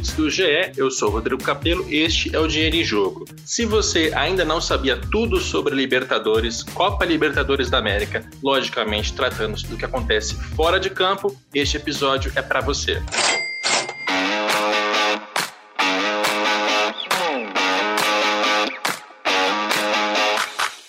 [0.00, 3.26] Ouvintes do GE, eu sou Rodrigo Capello este é o Dinheiro em Jogo.
[3.44, 9.76] Se você ainda não sabia tudo sobre Libertadores, Copa Libertadores da América, logicamente tratando do
[9.76, 13.02] que acontece fora de campo, este episódio é para você.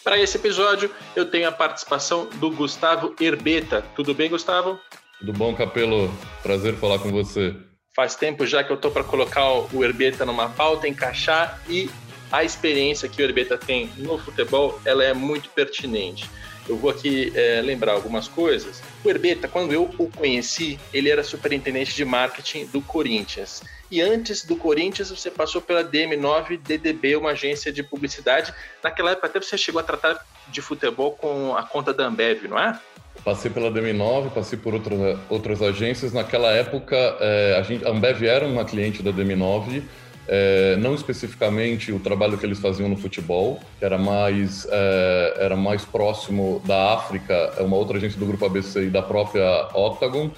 [0.05, 3.83] Para esse episódio, eu tenho a participação do Gustavo Herbeta.
[3.93, 4.79] Tudo bem, Gustavo?
[5.19, 6.09] Tudo bom, Capelo?
[6.41, 7.70] Prazer falar com você.
[7.93, 11.89] Faz tempo já que eu tô para colocar o Herbeta numa pauta, encaixar e
[12.31, 16.29] a experiência que o Herbeta tem no futebol, ela é muito pertinente.
[16.69, 18.81] Eu vou aqui é, lembrar algumas coisas.
[19.03, 23.61] O Herbeta, quando eu o conheci, ele era superintendente de marketing do Corinthians.
[23.89, 28.53] E antes do Corinthians, você passou pela DM9 DDB, uma agência de publicidade.
[28.81, 32.57] Naquela época, até você chegou a tratar de futebol com a conta da Ambev, não
[32.57, 32.79] é?
[33.23, 36.11] Passei pela DM9, passei por outras, outras agências.
[36.11, 39.83] Naquela época, é, a, gente, a Ambev era uma cliente da DM9,
[40.27, 45.55] é, não especificamente o trabalho que eles faziam no futebol, que era mais, é, era
[45.55, 50.31] mais próximo da África, é uma outra agência do Grupo ABC e da própria Octagon,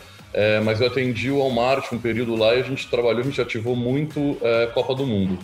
[0.65, 3.75] mas eu atendi o Walmart um período lá e a gente trabalhou, a gente ativou
[3.75, 4.35] muito
[4.73, 5.37] Copa do Mundo.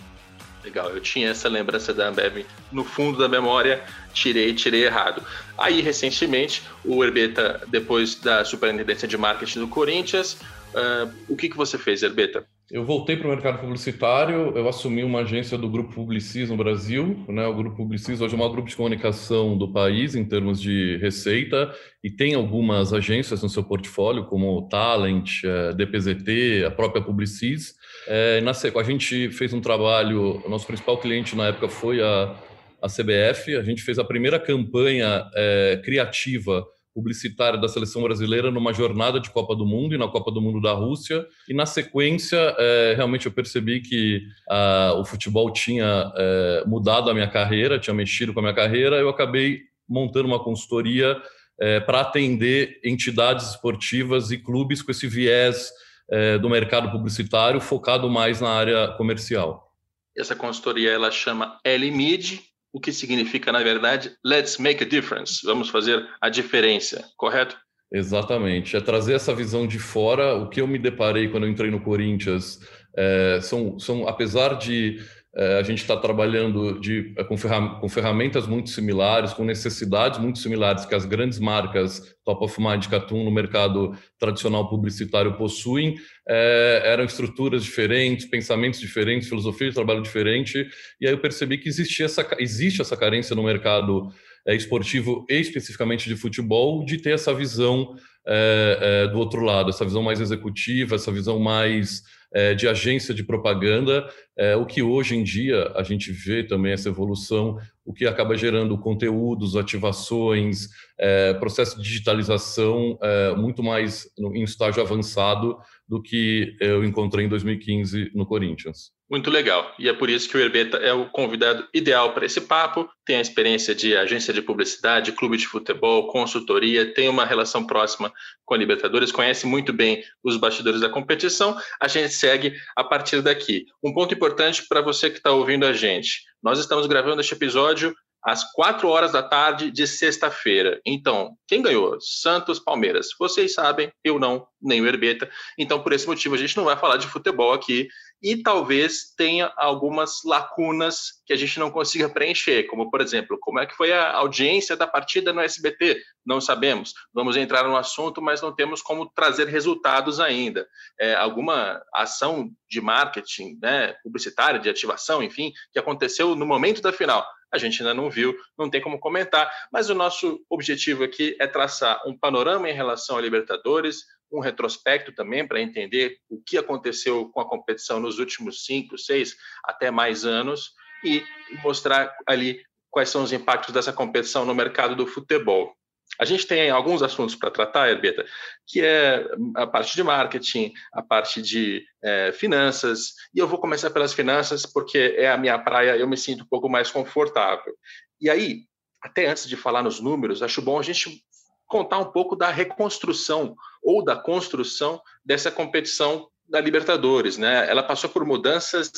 [0.70, 3.82] Legal, eu tinha essa lembrança da Ambev no fundo da memória,
[4.14, 5.24] tirei, tirei errado.
[5.58, 10.34] Aí, recentemente, o Herbeta, depois da superintendência de marketing do Corinthians,
[10.76, 12.46] uh, o que, que você fez, Herbeta?
[12.70, 17.26] Eu voltei para o mercado publicitário, eu assumi uma agência do Grupo Publicis no Brasil,
[17.28, 17.48] né?
[17.48, 20.98] O Grupo Publicis hoje é o maior grupo de comunicação do país em termos de
[20.98, 21.74] receita
[22.04, 27.74] e tem algumas agências no seu portfólio, como Talent, eh, DPZT, a própria Publicis.
[28.08, 32.36] É, na a gente fez um trabalho, o nosso principal cliente na época foi a,
[32.82, 38.74] a CBF, a gente fez a primeira campanha é, criativa publicitária da seleção brasileira numa
[38.74, 41.26] jornada de Copa do Mundo e na Copa do Mundo da Rússia.
[41.48, 47.14] E na sequência, é, realmente eu percebi que a, o futebol tinha é, mudado a
[47.14, 48.98] minha carreira, tinha mexido com a minha carreira.
[48.98, 51.18] Eu acabei montando uma consultoria
[51.60, 55.72] é, para atender entidades esportivas e clubes com esse viés
[56.12, 59.70] é, do mercado publicitário focado mais na área comercial.
[60.18, 62.42] Essa consultoria ela chama LMID,
[62.74, 65.42] o que significa, na verdade, Let's Make a Difference.
[65.46, 67.58] Vamos fazer a diferença, correto?
[67.92, 68.76] Exatamente.
[68.76, 70.36] É trazer essa visão de fora.
[70.36, 72.60] O que eu me deparei quando eu entrei no Corinthians
[72.96, 75.00] é, são, são, apesar de
[75.36, 80.40] a gente está trabalhando de, é, com, ferram com, ferramentas muito similares, com necessidades muito
[80.40, 85.96] similares que as grandes marcas Top of Mind Catum no mercado tradicional publicitário possuem.
[86.28, 90.68] É, eram estruturas diferentes, pensamentos diferentes, filosofia de trabalho diferente.
[91.00, 94.12] E aí eu percebi que existia essa, existe essa carência no mercado
[94.48, 97.96] é, esportivo e especificamente de futebol de ter essa visão
[98.32, 102.04] é, do outro lado, essa visão mais executiva, essa visão mais
[102.34, 104.08] é, de agência de propaganda,
[104.38, 108.36] é, o que hoje em dia a gente vê também essa evolução, o que acaba
[108.36, 115.58] gerando conteúdos, ativações, é, processo de digitalização é, muito mais no, em estágio avançado
[115.90, 118.92] do que eu encontrei em 2015 no Corinthians.
[119.10, 119.74] Muito legal.
[119.80, 122.88] E é por isso que o Herbeta é o convidado ideal para esse papo.
[123.04, 128.14] Tem a experiência de agência de publicidade, clube de futebol, consultoria, tem uma relação próxima
[128.46, 131.58] com a Libertadores, conhece muito bem os bastidores da competição.
[131.82, 133.66] A gente segue a partir daqui.
[133.84, 137.96] Um ponto importante para você que está ouvindo a gente: nós estamos gravando este episódio
[138.24, 140.80] às quatro horas da tarde de sexta-feira.
[140.86, 141.98] Então, quem ganhou?
[142.02, 143.10] Santos, Palmeiras.
[143.18, 145.30] Vocês sabem, eu não, nem o Herbeta.
[145.58, 147.88] Então, por esse motivo, a gente não vai falar de futebol aqui
[148.22, 153.60] e talvez tenha algumas lacunas que a gente não consiga preencher, como, por exemplo, como
[153.60, 156.02] é que foi a audiência da partida no SBT?
[156.26, 156.94] Não sabemos.
[157.14, 160.68] Vamos entrar no assunto, mas não temos como trazer resultados ainda.
[161.00, 166.92] É, alguma ação de marketing, né, publicitária, de ativação, enfim, que aconteceu no momento da
[166.92, 171.36] final a gente ainda não viu, não tem como comentar, mas o nosso objetivo aqui
[171.40, 176.58] é traçar um panorama em relação à Libertadores, um retrospecto também para entender o que
[176.58, 180.74] aconteceu com a competição nos últimos cinco, seis, até mais anos
[181.04, 181.24] e
[181.64, 182.62] mostrar ali
[182.92, 185.76] quais são os impactos dessa competição no mercado do futebol.
[186.20, 188.26] A gente tem alguns assuntos para tratar, Herbeta,
[188.68, 189.26] que é
[189.56, 194.66] a parte de marketing, a parte de é, finanças, e eu vou começar pelas finanças
[194.66, 197.74] porque é a minha praia, eu me sinto um pouco mais confortável.
[198.20, 198.64] E aí,
[199.02, 201.24] até antes de falar nos números, acho bom a gente
[201.68, 207.38] contar um pouco da reconstrução ou da construção dessa competição da Libertadores.
[207.38, 207.70] Né?
[207.70, 208.92] Ela passou por mudanças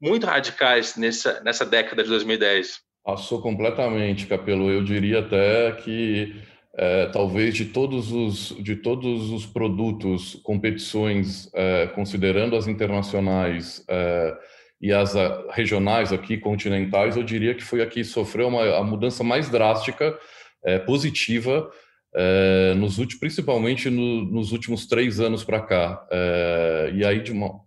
[0.00, 2.80] muito radicais nessa, nessa década de 2010.
[3.04, 4.68] Passou completamente, Capelo.
[4.68, 6.34] Eu diria até que
[6.78, 14.36] é, talvez de todos os de todos os produtos, competições, é, considerando as internacionais é,
[14.78, 15.14] e as
[15.52, 20.18] regionais aqui continentais, eu diria que foi a que sofreu uma, a mudança mais drástica,
[20.84, 21.70] positiva
[22.76, 26.06] nos últimos, principalmente no, nos últimos três anos para cá.
[26.94, 27.60] E aí uma,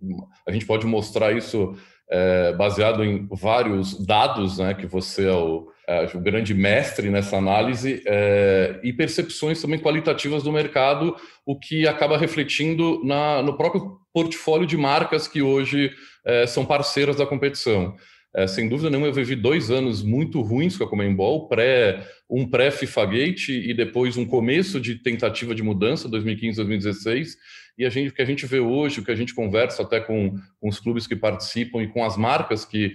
[0.46, 1.76] a gente pode mostrar isso
[2.10, 7.38] é, baseado em vários dados, né, que você é o, é, o grande mestre nessa
[7.38, 11.16] análise, é, e percepções também qualitativas do mercado,
[11.46, 15.92] o que acaba refletindo na, no próprio portfólio de marcas que hoje
[16.26, 17.96] é, são parceiras da competição.
[18.36, 22.48] É, sem dúvida nenhuma, eu vivi dois anos muito ruins com a Comembol, pré, um
[22.48, 23.10] pré-FIFA
[23.50, 27.38] e depois um começo de tentativa de mudança, 2015, 2016.
[27.78, 30.00] E a gente, o que a gente vê hoje, o que a gente conversa até
[30.00, 32.94] com, com os clubes que participam e com as marcas que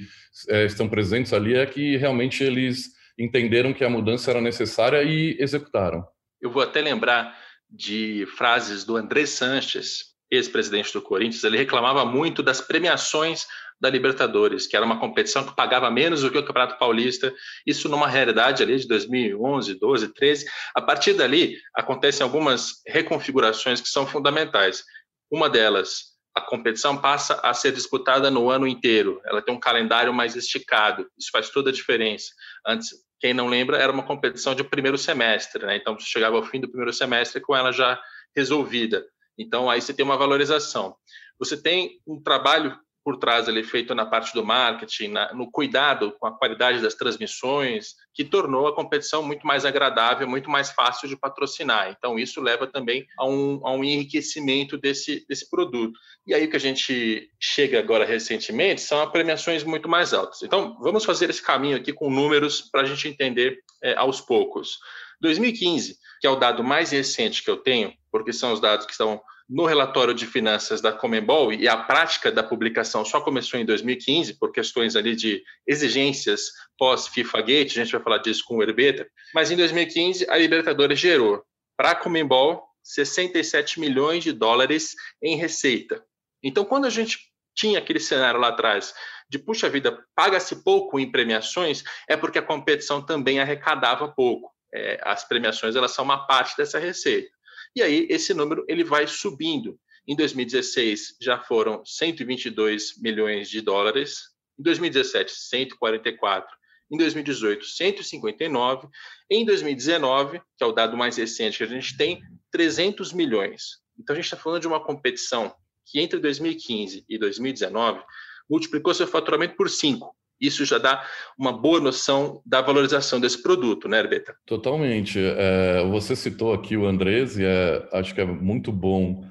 [0.48, 5.36] é, estão presentes ali, é que realmente eles entenderam que a mudança era necessária e
[5.40, 6.06] executaram.
[6.40, 7.36] Eu vou até lembrar
[7.68, 13.46] de frases do André Sanches, ex-presidente do Corinthians, ele reclamava muito das premiações
[13.84, 17.34] da Libertadores, que era uma competição que pagava menos do que o Campeonato Paulista,
[17.66, 20.46] isso numa realidade ali de 2011, 12, 13.
[20.74, 24.82] A partir dali, acontecem algumas reconfigurações que são fundamentais.
[25.30, 30.14] Uma delas, a competição passa a ser disputada no ano inteiro, ela tem um calendário
[30.14, 32.30] mais esticado, isso faz toda a diferença.
[32.66, 32.88] Antes,
[33.20, 35.76] quem não lembra, era uma competição de primeiro semestre, né?
[35.76, 38.00] então você chegava ao fim do primeiro semestre com ela já
[38.34, 39.04] resolvida.
[39.38, 40.96] Então, aí você tem uma valorização.
[41.38, 46.16] Você tem um trabalho por trás ali feito na parte do marketing, na, no cuidado
[46.18, 51.06] com a qualidade das transmissões, que tornou a competição muito mais agradável, muito mais fácil
[51.06, 51.90] de patrocinar.
[51.90, 55.98] Então, isso leva também a um, a um enriquecimento desse, desse produto.
[56.26, 60.42] E aí, o que a gente chega agora recentemente são a premiações muito mais altas.
[60.42, 64.78] Então, vamos fazer esse caminho aqui com números para a gente entender é, aos poucos.
[65.20, 68.92] 2015, que é o dado mais recente que eu tenho, porque são os dados que
[68.92, 73.64] estão no relatório de finanças da Comembol, e a prática da publicação só começou em
[73.64, 78.62] 2015, por questões ali de exigências pós-FIFA Gate, a gente vai falar disso com o
[78.62, 81.42] Herbeta, mas em 2015 a Libertadores gerou
[81.76, 86.04] para a Comembol 67 milhões de dólares em receita.
[86.42, 87.18] Então, quando a gente
[87.54, 88.94] tinha aquele cenário lá atrás
[89.28, 94.52] de, puxa vida, paga-se pouco em premiações, é porque a competição também arrecadava pouco.
[94.72, 97.30] É, as premiações elas são uma parte dessa receita.
[97.74, 99.78] E aí esse número ele vai subindo.
[100.06, 106.48] Em 2016 já foram 122 milhões de dólares, em 2017 144,
[106.90, 108.88] em 2018 159,
[109.30, 113.82] em 2019, que é o dado mais recente que a gente tem, 300 milhões.
[113.98, 115.54] Então a gente está falando de uma competição
[115.86, 118.02] que entre 2015 e 2019
[118.48, 120.14] multiplicou seu faturamento por 5.
[120.40, 121.04] Isso já dá
[121.38, 124.34] uma boa noção da valorização desse produto, né, Herbeta?
[124.44, 125.18] Totalmente.
[125.18, 129.24] É, você citou aqui o Andrés, e é, acho que é muito bom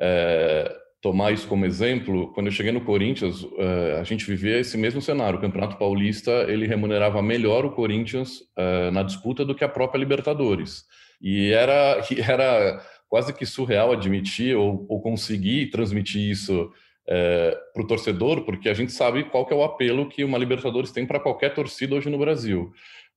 [0.00, 2.32] é, tomar isso como exemplo.
[2.32, 5.38] Quando eu cheguei no Corinthians, é, a gente vivia esse mesmo cenário.
[5.38, 9.98] O Campeonato Paulista ele remunerava melhor o Corinthians é, na disputa do que a própria
[9.98, 10.84] Libertadores.
[11.20, 16.70] E era, era quase que surreal admitir ou, ou conseguir transmitir isso
[17.08, 20.38] é, para o torcedor, porque a gente sabe qual que é o apelo que uma
[20.38, 22.72] Libertadores tem para qualquer torcida hoje no Brasil.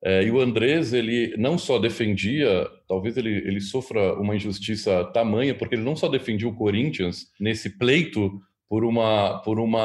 [0.06, 5.56] É, e o Andrés, ele não só defendia, talvez ele, ele sofra uma injustiça tamanha,
[5.56, 9.82] porque ele não só defendia o Corinthians nesse pleito por uma, por uma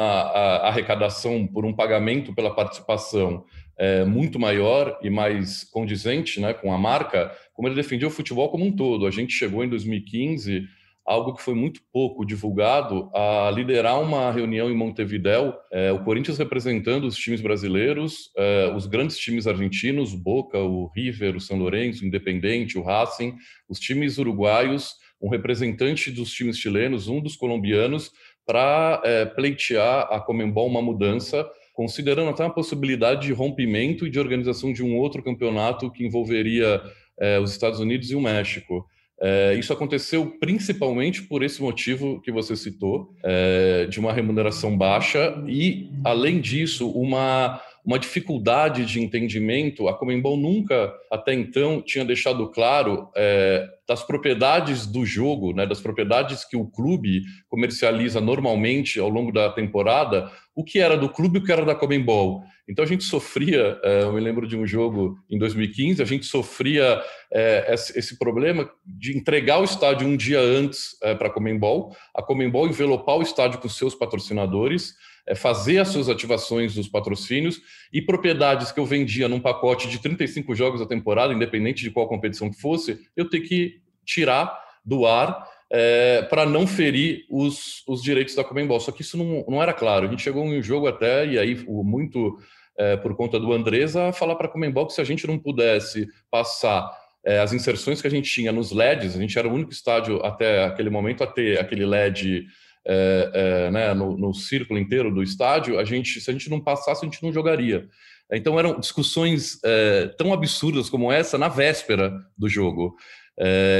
[0.63, 3.45] arrecadação, por um pagamento pela participação
[3.77, 8.49] é, muito maior e mais condizente né, com a marca, como ele defendia o futebol
[8.49, 9.07] como um todo.
[9.07, 10.67] A gente chegou em 2015
[11.05, 16.37] algo que foi muito pouco divulgado, a liderar uma reunião em Montevidéu, é, o Corinthians
[16.37, 21.57] representando os times brasileiros, é, os grandes times argentinos, o Boca, o River, o São
[21.57, 23.35] Lourenço, o Independente, o Racing,
[23.67, 28.11] os times uruguaios, um representante dos times chilenos, um dos colombianos,
[28.45, 34.19] para é, pleitear a Comembol uma mudança, considerando até a possibilidade de rompimento e de
[34.19, 36.81] organização de um outro campeonato que envolveria
[37.19, 38.85] é, os Estados Unidos e o México.
[39.21, 45.43] É, isso aconteceu principalmente por esse motivo que você citou, é, de uma remuneração baixa
[45.47, 49.87] e, além disso, uma, uma dificuldade de entendimento.
[49.87, 55.81] A Comembol nunca, até então, tinha deixado claro é, das propriedades do jogo, né, das
[55.81, 61.39] propriedades que o clube comercializa normalmente ao longo da temporada, o que era do clube
[61.39, 62.43] e o que era da Comembol.
[62.69, 66.27] Então a gente sofria, é, eu me lembro de um jogo em 2015, a gente
[66.27, 67.01] sofria
[67.33, 72.21] é, esse problema de entregar o estádio um dia antes é, para a Comembol, a
[72.21, 74.93] Comembol envelopar o estádio com seus patrocinadores,
[75.35, 77.61] fazer as suas ativações dos patrocínios
[77.93, 82.07] e propriedades que eu vendia num pacote de 35 jogos a temporada, independente de qual
[82.07, 88.01] competição que fosse, eu ter que tirar do ar é, para não ferir os, os
[88.01, 88.79] direitos da Comembol.
[88.79, 90.07] Só que isso não, não era claro.
[90.07, 92.39] A gente chegou em um jogo até, e aí muito
[92.77, 96.07] é, por conta do Andresa, falar para a Comembol que se a gente não pudesse
[96.31, 96.89] passar
[97.23, 100.23] é, as inserções que a gente tinha nos LEDs, a gente era o único estádio
[100.25, 102.47] até aquele momento a ter aquele LED
[102.91, 106.59] é, é, né, no, no, círculo inteiro do estádio, a gente, se a gente não
[106.59, 107.87] passasse, a gente não jogaria.
[108.31, 112.95] Então eram discussões é, tão absurdas como essa na véspera do jogo.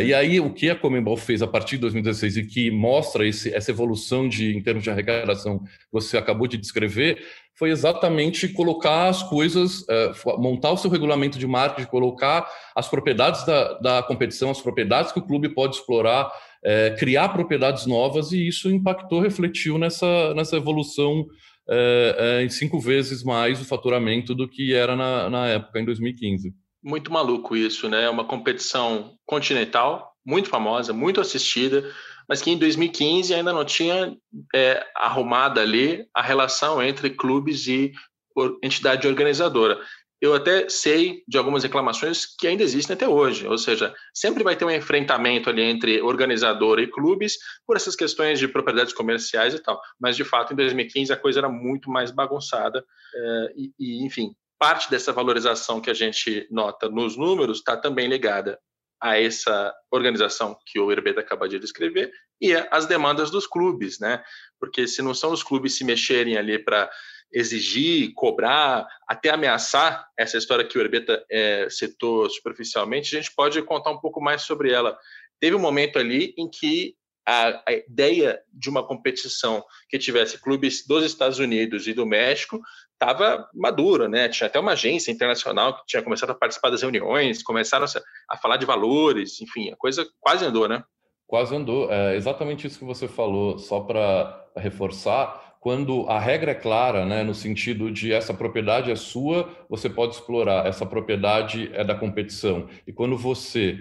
[0.06, 3.54] E aí o que a Comembol fez a partir de 2016 e que mostra esse,
[3.54, 7.22] essa evolução de, em termos de arrecadação que você acabou de descrever,
[7.60, 13.46] foi exatamente colocar as coisas, é, montar o seu regulamento de marketing, colocar as propriedades
[13.46, 16.32] da, da competição, as propriedades que o clube pode explorar
[16.64, 21.26] é, criar propriedades novas e isso impactou, refletiu nessa, nessa evolução
[21.70, 25.86] é, é, em cinco vezes mais o faturamento do que era na, na época, em
[25.86, 26.54] 2015.
[26.84, 28.10] Muito maluco isso, né?
[28.10, 31.90] Uma competição continental, muito famosa, muito assistida,
[32.30, 34.16] mas que em 2015 ainda não tinha
[34.56, 37.92] é, arrumada ali a relação entre clubes e
[38.64, 39.82] entidade organizadora
[40.22, 44.56] eu até sei de algumas reclamações que ainda existem até hoje, ou seja, sempre vai
[44.56, 49.60] ter um enfrentamento ali entre organizador e clubes por essas questões de propriedades comerciais e
[49.60, 49.80] tal.
[50.00, 52.84] Mas de fato, em 2015 a coisa era muito mais bagunçada
[53.16, 58.08] é, e, e, enfim, parte dessa valorização que a gente nota nos números está também
[58.08, 58.60] ligada
[59.02, 64.24] a essa organização que o Herbeta acabou de descrever e as demandas dos clubes, né?
[64.60, 66.90] Porque se não são os clubes se mexerem ali para
[67.32, 73.62] exigir, cobrar, até ameaçar essa história que o Herbeta é, citou superficialmente, a gente pode
[73.62, 74.98] contar um pouco mais sobre ela.
[75.40, 80.86] Teve um momento ali em que a, a, ideia de uma competição que tivesse clubes
[80.88, 82.60] dos Estados Unidos e do México
[83.00, 84.28] estava madura, né?
[84.28, 87.86] Tinha até uma agência internacional que tinha começado a participar das reuniões, começaram
[88.30, 90.84] a, falar de valores, enfim, a coisa quase andou, né?
[91.26, 91.92] Quase andou.
[91.92, 97.22] É exatamente isso que você falou, só para reforçar quando a regra é clara, né,
[97.22, 102.70] no sentido de essa propriedade é sua, você pode explorar, essa propriedade é da competição.
[102.88, 103.78] E quando você,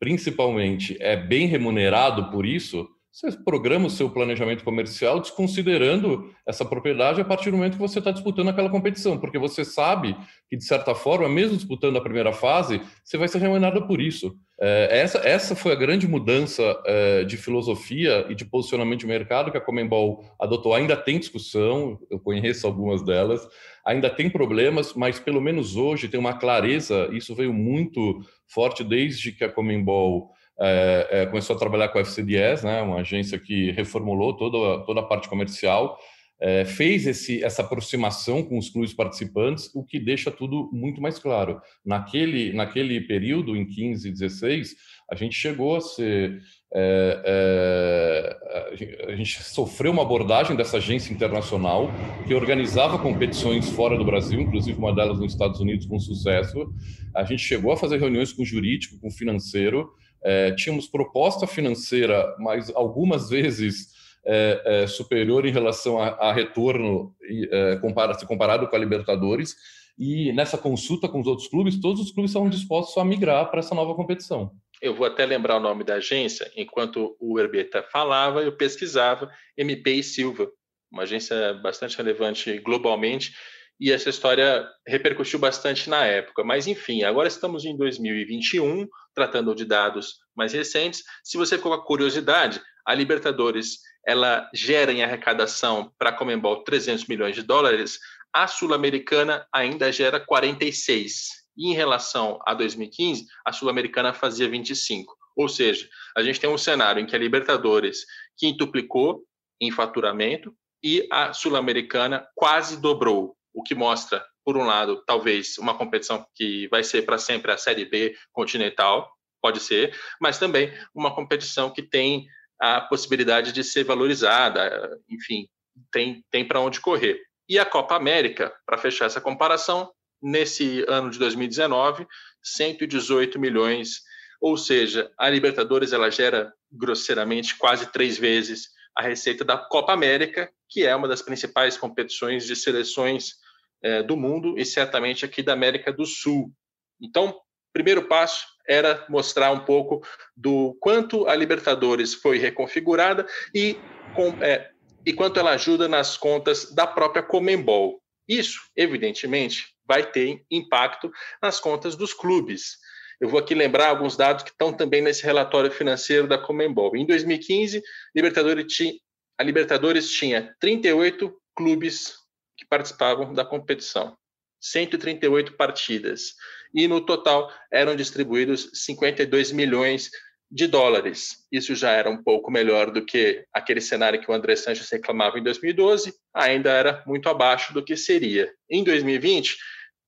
[0.00, 7.20] principalmente, é bem remunerado por isso, você programa o seu planejamento comercial desconsiderando essa propriedade
[7.20, 10.16] a partir do momento que você está disputando aquela competição, porque você sabe
[10.48, 14.36] que, de certa forma, mesmo disputando a primeira fase, você vai ser remunerado por isso.
[14.60, 19.50] É, essa, essa foi a grande mudança é, de filosofia e de posicionamento de mercado
[19.50, 20.72] que a Comembol adotou.
[20.72, 23.44] Ainda tem discussão, eu conheço algumas delas,
[23.84, 29.32] ainda tem problemas, mas pelo menos hoje tem uma clareza, isso veio muito forte desde
[29.32, 33.70] que a Comembol é, é, começou a trabalhar com a FCDS, né, uma agência que
[33.70, 35.98] reformulou toda, toda a parte comercial,
[36.40, 41.18] é, fez esse, essa aproximação com os clubes participantes, o que deixa tudo muito mais
[41.18, 41.60] claro.
[41.84, 44.74] Naquele, naquele período, em 15 e 16,
[45.10, 46.40] a gente chegou a ser.
[46.72, 48.36] É,
[48.72, 51.90] é, a gente sofreu uma abordagem dessa agência internacional
[52.26, 56.72] que organizava competições fora do Brasil, inclusive uma delas nos Estados Unidos com sucesso.
[57.14, 59.90] A gente chegou a fazer reuniões com jurídico, com financeiro,
[60.22, 63.88] é, tínhamos proposta financeira, mas algumas vezes
[64.24, 69.56] é, é, superior em relação a, a retorno é, compara, se comparado com a Libertadores.
[69.98, 73.60] E nessa consulta com os outros clubes, todos os clubes estavam dispostos a migrar para
[73.60, 74.50] essa nova competição.
[74.80, 79.92] Eu vou até lembrar o nome da agência, enquanto o Herbeta falava, eu pesquisava MP
[79.92, 80.50] e Silva,
[80.90, 83.32] uma agência bastante relevante globalmente,
[83.80, 86.44] e essa história repercutiu bastante na época.
[86.44, 91.02] Mas, enfim, agora estamos em 2021, tratando de dados mais recentes.
[91.24, 96.62] Se você ficou com a curiosidade, a Libertadores ela gera em arrecadação para a Comembol
[96.62, 97.98] 300 milhões de dólares,
[98.32, 101.40] a Sul-Americana ainda gera 46.
[101.56, 105.16] E em relação a 2015, a Sul-Americana fazia 25.
[105.36, 108.04] Ou seja, a gente tem um cenário em que a Libertadores
[108.36, 109.24] quintuplicou
[109.58, 115.76] em faturamento e a Sul-Americana quase dobrou o que mostra, por um lado, talvez uma
[115.76, 119.10] competição que vai ser para sempre a Série B continental,
[119.42, 122.26] pode ser, mas também uma competição que tem
[122.60, 125.48] a possibilidade de ser valorizada, enfim,
[125.90, 127.20] tem, tem para onde correr.
[127.48, 129.90] E a Copa América, para fechar essa comparação,
[130.22, 132.06] nesse ano de 2019,
[132.42, 134.02] 118 milhões,
[134.40, 140.50] ou seja, a Libertadores ela gera grosseiramente quase três vezes a receita da Copa América,
[140.68, 143.34] que é uma das principais competições de seleções
[143.82, 146.52] é, do mundo e certamente aqui da América do Sul.
[147.00, 147.40] Então,
[147.72, 150.06] primeiro passo era mostrar um pouco
[150.36, 153.76] do quanto a Libertadores foi reconfigurada e,
[154.14, 154.70] com, é,
[155.04, 158.00] e quanto ela ajuda nas contas da própria Comembol.
[158.28, 161.10] Isso, evidentemente, vai ter impacto
[161.42, 162.76] nas contas dos clubes.
[163.20, 166.96] Eu vou aqui lembrar alguns dados que estão também nesse relatório financeiro da Comembol.
[166.96, 167.82] Em 2015,
[168.16, 168.94] Libertadores tinha,
[169.38, 172.14] a Libertadores tinha 38 clubes
[172.56, 174.16] que participavam da competição,
[174.58, 176.34] 138 partidas.
[176.74, 180.10] E no total eram distribuídos 52 milhões
[180.50, 181.46] de dólares.
[181.52, 185.38] Isso já era um pouco melhor do que aquele cenário que o André Sanches reclamava
[185.38, 188.50] em 2012, ainda era muito abaixo do que seria.
[188.68, 189.56] Em 2020,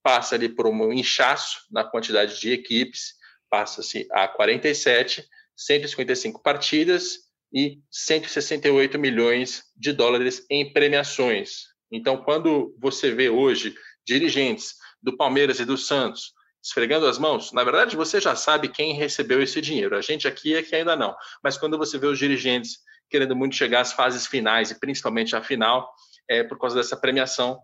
[0.03, 3.13] passa ali por um inchaço na quantidade de equipes,
[3.49, 7.19] passa-se a 47, 155 partidas
[7.53, 11.67] e 168 milhões de dólares em premiações.
[11.91, 16.33] Então, quando você vê hoje dirigentes do Palmeiras e do Santos
[16.63, 19.95] esfregando as mãos, na verdade você já sabe quem recebeu esse dinheiro.
[19.95, 21.15] A gente aqui é que ainda não.
[21.43, 22.79] Mas quando você vê os dirigentes
[23.09, 25.93] querendo muito chegar às fases finais e principalmente à final,
[26.27, 27.61] é por causa dessa premiação,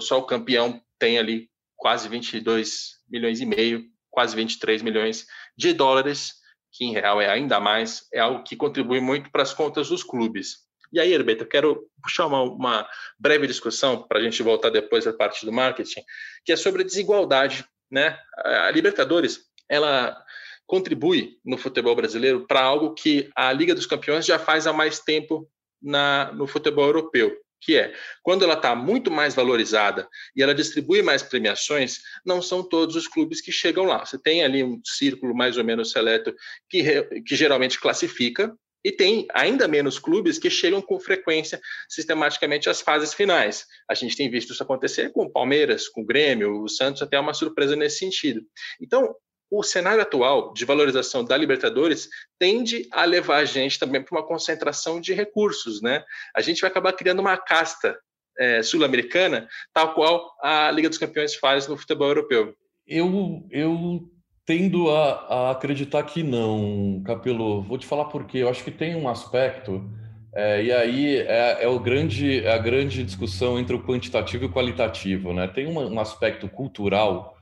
[0.00, 1.48] só o campeão tem ali
[1.82, 6.34] quase 22 milhões e meio, quase 23 milhões de dólares,
[6.70, 10.04] que em real é ainda mais, é algo que contribui muito para as contas dos
[10.04, 10.58] clubes.
[10.92, 15.08] E aí, Herbeto, eu quero puxar uma, uma breve discussão para a gente voltar depois
[15.08, 16.02] à parte do marketing,
[16.44, 17.66] que é sobre a desigualdade.
[17.90, 18.16] Né?
[18.36, 20.16] A Libertadores, ela
[20.64, 25.00] contribui no futebol brasileiro para algo que a Liga dos Campeões já faz há mais
[25.00, 25.50] tempo
[25.82, 31.00] na, no futebol europeu, que é quando ela está muito mais valorizada e ela distribui
[31.00, 34.04] mais premiações, não são todos os clubes que chegam lá.
[34.04, 36.34] Você tem ali um círculo mais ou menos seleto
[36.68, 38.52] que, que geralmente classifica,
[38.84, 43.64] e tem ainda menos clubes que chegam com frequência, sistematicamente, às fases finais.
[43.88, 47.18] A gente tem visto isso acontecer com o Palmeiras, com o Grêmio, o Santos, até
[47.18, 48.44] uma surpresa nesse sentido.
[48.80, 49.14] Então,
[49.52, 54.26] o cenário atual de valorização da Libertadores tende a levar a gente também para uma
[54.26, 56.02] concentração de recursos, né?
[56.34, 57.98] A gente vai acabar criando uma casta
[58.38, 62.54] é, sul-americana, tal qual a Liga dos Campeões faz no futebol europeu.
[62.86, 64.08] Eu, eu
[64.46, 67.60] tendo a, a acreditar que não, Capelo.
[67.60, 68.38] Vou te falar por quê.
[68.38, 69.86] Eu acho que tem um aspecto,
[70.34, 74.46] é, e aí é, é, o grande, é a grande discussão entre o quantitativo e
[74.46, 75.46] o qualitativo, né?
[75.46, 77.36] Tem um, um aspecto cultural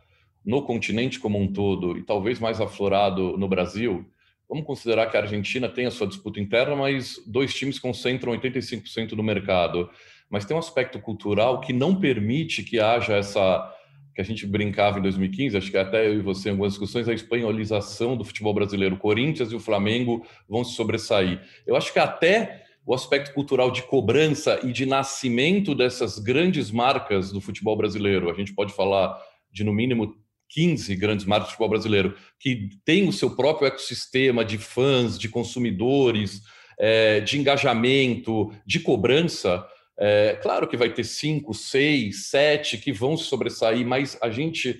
[0.44, 4.06] no continente como um todo e talvez mais aflorado no Brasil,
[4.48, 9.10] vamos considerar que a Argentina tem a sua disputa interna, mas dois times concentram 85%
[9.10, 9.88] do mercado.
[10.28, 13.76] Mas tem um aspecto cultural que não permite que haja essa
[14.14, 17.08] que a gente brincava em 2015, acho que até eu e você em algumas discussões,
[17.08, 18.96] a espanholização do futebol brasileiro.
[18.96, 21.40] O Corinthians e o Flamengo vão se sobressair.
[21.64, 27.30] Eu acho que até o aspecto cultural de cobrança e de nascimento dessas grandes marcas
[27.30, 29.16] do futebol brasileiro, a gente pode falar
[29.52, 30.16] de no mínimo
[30.50, 35.28] 15 grandes marcas de futebol brasileiro, que tem o seu próprio ecossistema de fãs, de
[35.28, 36.42] consumidores,
[36.78, 39.64] é, de engajamento, de cobrança.
[39.98, 44.78] É, claro que vai ter cinco, seis, sete que vão se sobressair, mas a gente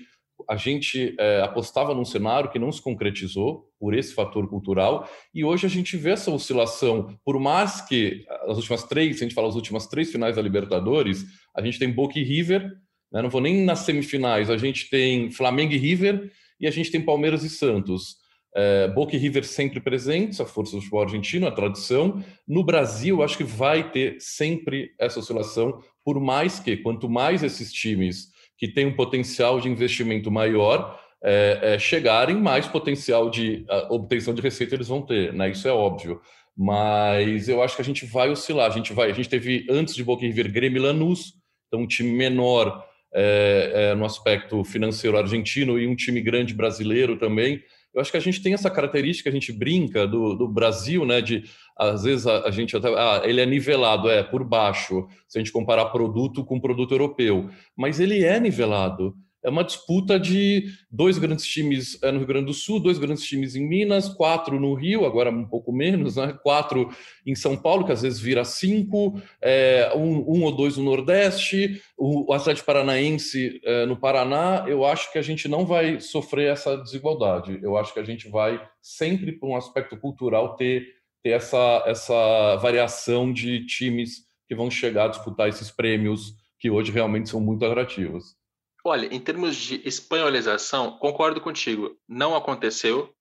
[0.49, 5.43] a gente é, apostava num cenário que não se concretizou por esse fator cultural e
[5.43, 7.15] hoje a gente vê essa oscilação.
[7.23, 10.41] Por mais que as últimas três, se a gente falar as últimas três finais da
[10.41, 12.71] Libertadores, a gente tem Boca e River
[13.11, 13.21] né?
[13.21, 14.49] Não vou nem nas semifinais.
[14.49, 18.21] A gente tem Flamengo e River e a gente tem Palmeiras e Santos.
[18.55, 22.23] É, Boca e River sempre presentes, a força do futebol argentino, a tradição.
[22.47, 27.71] No Brasil, acho que vai ter sempre essa oscilação, por mais que, quanto mais esses
[27.71, 34.33] times que têm um potencial de investimento maior é, é, chegarem, mais potencial de obtenção
[34.33, 35.49] de receita eles vão ter, né?
[35.49, 36.19] Isso é óbvio.
[36.57, 38.69] Mas eu acho que a gente vai oscilar.
[38.69, 39.09] A gente vai.
[39.09, 41.33] A gente teve antes de Boca e River Grêmio Lanús,
[41.67, 47.17] então um time menor é, é, no aspecto financeiro argentino e um time grande brasileiro
[47.17, 47.61] também.
[47.93, 51.21] Eu acho que a gente tem essa característica, a gente brinca do, do Brasil, né?
[51.21, 51.43] De
[51.77, 55.41] às vezes a, a gente até, ah, ele é nivelado, é por baixo, se a
[55.41, 61.17] gente comparar produto com produto europeu, mas ele é nivelado é uma disputa de dois
[61.17, 64.73] grandes times é, no Rio Grande do Sul, dois grandes times em Minas, quatro no
[64.73, 66.37] Rio, agora um pouco menos, né?
[66.43, 66.89] quatro
[67.25, 71.81] em São Paulo, que às vezes vira cinco, é, um, um, ou dois no Nordeste,
[71.97, 74.65] o, Atlético Paranaense é, no Paraná.
[74.67, 77.59] Eu acho que a gente não vai sofrer essa desigualdade.
[77.63, 80.87] Eu acho que a gente vai sempre, por um aspecto cultural, ter,
[81.23, 86.91] ter essa, essa variação de times que vão chegar a disputar esses prêmios que hoje
[86.91, 88.35] realmente são muito atrativos.
[88.83, 91.97] Olha, em termos de espanholização, concordo contigo.
[92.07, 93.13] Não aconteceu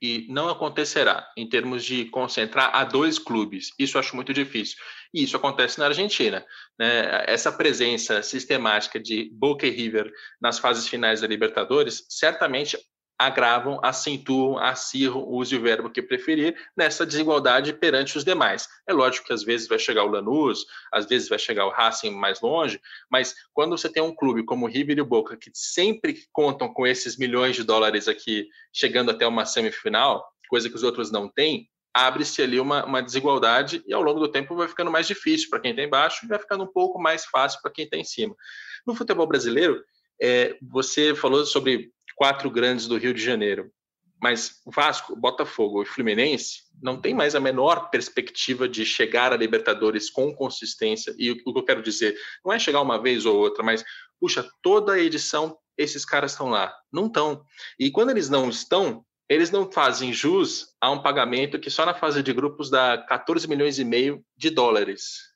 [0.00, 3.70] e não acontecerá em termos de concentrar a dois clubes.
[3.78, 4.76] Isso acho muito difícil.
[5.12, 6.44] E isso acontece na Argentina.
[6.78, 7.24] Né?
[7.26, 12.78] Essa presença sistemática de Boca e River nas fases finais da Libertadores certamente
[13.18, 18.68] agravam, acentuam, acirram, use o verbo que preferir, nessa desigualdade perante os demais.
[18.86, 22.10] É lógico que às vezes vai chegar o Lanús, às vezes vai chegar o Racing
[22.10, 25.50] mais longe, mas quando você tem um clube como o River e o Boca, que
[25.52, 30.84] sempre contam com esses milhões de dólares aqui, chegando até uma semifinal, coisa que os
[30.84, 34.90] outros não têm, abre-se ali uma, uma, desigualdade e ao longo do tempo vai ficando
[34.90, 37.84] mais difícil para quem está embaixo e vai ficando um pouco mais fácil para quem
[37.84, 38.36] está em cima.
[38.86, 39.82] No futebol brasileiro,
[40.20, 43.70] é, você falou sobre quatro grandes do Rio de Janeiro.
[44.20, 50.10] Mas Vasco, Botafogo e Fluminense não tem mais a menor perspectiva de chegar a Libertadores
[50.10, 51.14] com consistência.
[51.16, 53.84] E o que eu quero dizer não é chegar uma vez ou outra, mas
[54.20, 56.74] puxa, toda a edição esses caras estão lá.
[56.92, 57.44] Não estão.
[57.78, 61.94] E quando eles não estão, eles não fazem jus a um pagamento que só na
[61.94, 65.27] fase de grupos dá 14 milhões e meio de dólares.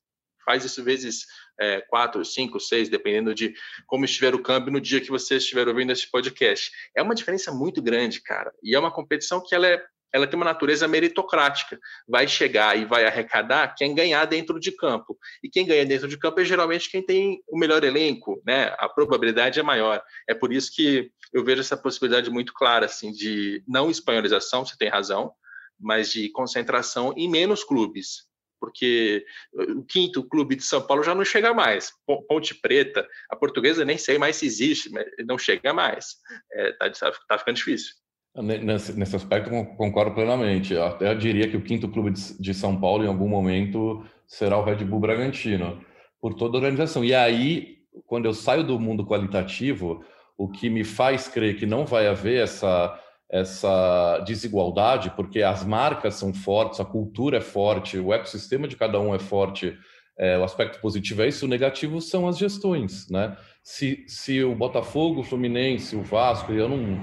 [0.44, 1.26] Faz isso vezes
[1.60, 3.54] é, quatro, cinco, seis, dependendo de
[3.86, 6.70] como estiver o câmbio no dia que você estiver ouvindo esse podcast.
[6.96, 8.52] É uma diferença muito grande, cara.
[8.62, 11.78] E é uma competição que ela é ela tem uma natureza meritocrática.
[12.06, 15.18] Vai chegar e vai arrecadar quem ganhar dentro de campo.
[15.42, 18.74] E quem ganha dentro de campo é geralmente quem tem o melhor elenco, né?
[18.78, 20.02] A probabilidade é maior.
[20.28, 24.76] É por isso que eu vejo essa possibilidade muito clara, assim, de não espanholização, você
[24.76, 25.32] tem razão,
[25.80, 28.30] mas de concentração em menos clubes
[28.62, 31.90] porque o quinto clube de São Paulo já não chega mais.
[32.28, 36.14] Ponte Preta, a portuguesa nem sei mais se existe, mas não chega mais.
[36.52, 37.96] Está é, tá, tá ficando difícil.
[38.36, 40.74] Nesse, nesse aspecto, concordo plenamente.
[40.74, 44.62] Eu até diria que o quinto clube de São Paulo, em algum momento, será o
[44.62, 45.84] Red Bull Bragantino,
[46.20, 47.04] por toda a organização.
[47.04, 50.04] E aí, quando eu saio do mundo qualitativo,
[50.38, 52.96] o que me faz crer que não vai haver essa
[53.32, 59.00] essa desigualdade, porque as marcas são fortes, a cultura é forte, o ecossistema de cada
[59.00, 59.74] um é forte.
[60.18, 63.34] É, o aspecto positivo é isso, o negativo são as gestões, né?
[63.62, 67.00] Se, se o Botafogo, o Fluminense, o Vasco, eu não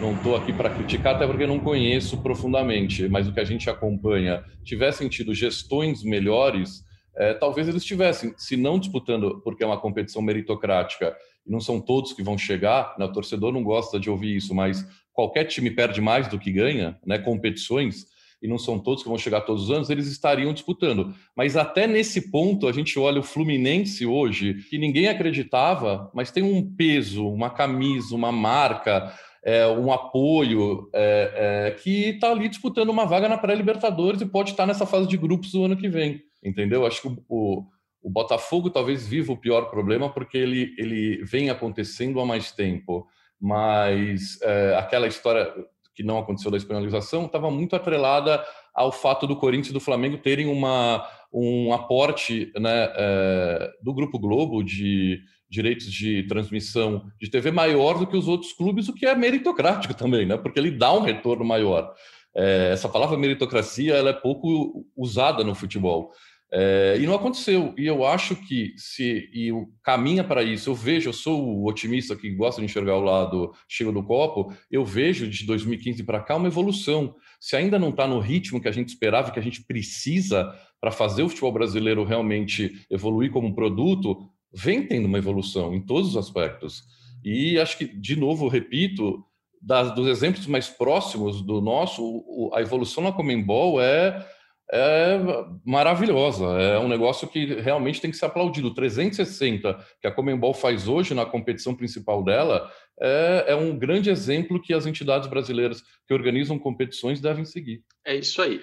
[0.00, 3.68] não estou aqui para criticar, até porque não conheço profundamente, mas o que a gente
[3.68, 6.82] acompanha tivessem tido gestões melhores,
[7.14, 11.14] é, talvez eles tivessem, se não disputando, porque é uma competição meritocrática,
[11.46, 13.04] não são todos que vão chegar, né?
[13.04, 14.86] o torcedor não gosta de ouvir isso, mas
[15.20, 18.06] qualquer time perde mais do que ganha, né, competições,
[18.42, 21.14] e não são todos que vão chegar todos os anos, eles estariam disputando.
[21.36, 26.42] Mas até nesse ponto, a gente olha o Fluminense hoje, que ninguém acreditava, mas tem
[26.42, 29.12] um peso, uma camisa, uma marca,
[29.44, 34.52] é, um apoio é, é, que está ali disputando uma vaga na pré-Libertadores e pode
[34.52, 36.22] estar nessa fase de grupos do ano que vem.
[36.42, 36.86] Entendeu?
[36.86, 37.64] Acho que o, o,
[38.02, 43.06] o Botafogo talvez viva o pior problema porque ele, ele vem acontecendo há mais tempo
[43.40, 45.52] mas é, aquela história
[45.94, 50.18] que não aconteceu da espanholização estava muito atrelada ao fato do Corinthians e do Flamengo
[50.18, 57.50] terem uma, um aporte né, é, do Grupo Globo de direitos de transmissão de TV
[57.50, 60.92] maior do que os outros clubes, o que é meritocrático também, né, porque ele dá
[60.92, 61.92] um retorno maior.
[62.34, 66.12] É, essa palavra meritocracia ela é pouco usada no futebol.
[66.52, 67.72] É, e não aconteceu.
[67.78, 69.50] E eu acho que se e
[69.82, 73.52] caminha para isso, eu vejo, eu sou o otimista que gosta de enxergar o lado
[73.68, 77.14] cheio do copo, eu vejo de 2015 para cá uma evolução.
[77.38, 80.90] Se ainda não está no ritmo que a gente esperava, que a gente precisa para
[80.90, 86.16] fazer o futebol brasileiro realmente evoluir como produto, vem tendo uma evolução em todos os
[86.16, 86.82] aspectos.
[87.24, 89.24] E acho que, de novo, repito,
[89.60, 94.26] das, dos exemplos mais próximos do nosso, o, a evolução na Comembol é
[94.72, 95.18] é
[95.64, 96.46] maravilhosa.
[96.60, 98.72] É um negócio que realmente tem que ser aplaudido.
[98.72, 104.60] 360 que a Comembol faz hoje na competição principal dela é, é, um grande exemplo
[104.60, 107.82] que as entidades brasileiras que organizam competições devem seguir.
[108.04, 108.60] É isso aí.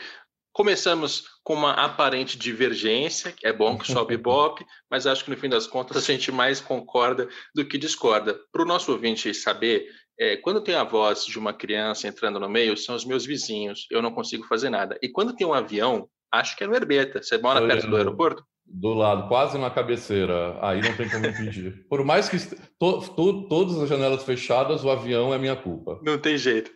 [0.54, 5.50] Começamos com uma aparente divergência, é bom que sobe Ibope, mas acho que no fim
[5.50, 8.40] das contas a gente mais concorda do que discorda.
[8.52, 9.88] Para o nosso ouvinte saber,
[10.20, 13.88] é, quando tem a voz de uma criança entrando no meio, são os meus vizinhos,
[13.92, 14.98] eu não consigo fazer nada.
[15.02, 17.22] E quando tem um avião, acho que é no Herbeta.
[17.22, 18.44] Você mora Foi perto do aeroporto?
[18.66, 20.58] Do lado, quase na cabeceira.
[20.62, 21.86] Aí não tem como impedir.
[21.88, 22.38] Por mais que
[22.80, 26.00] to, to, todas as janelas fechadas, o avião é minha culpa.
[26.04, 26.72] Não tem jeito.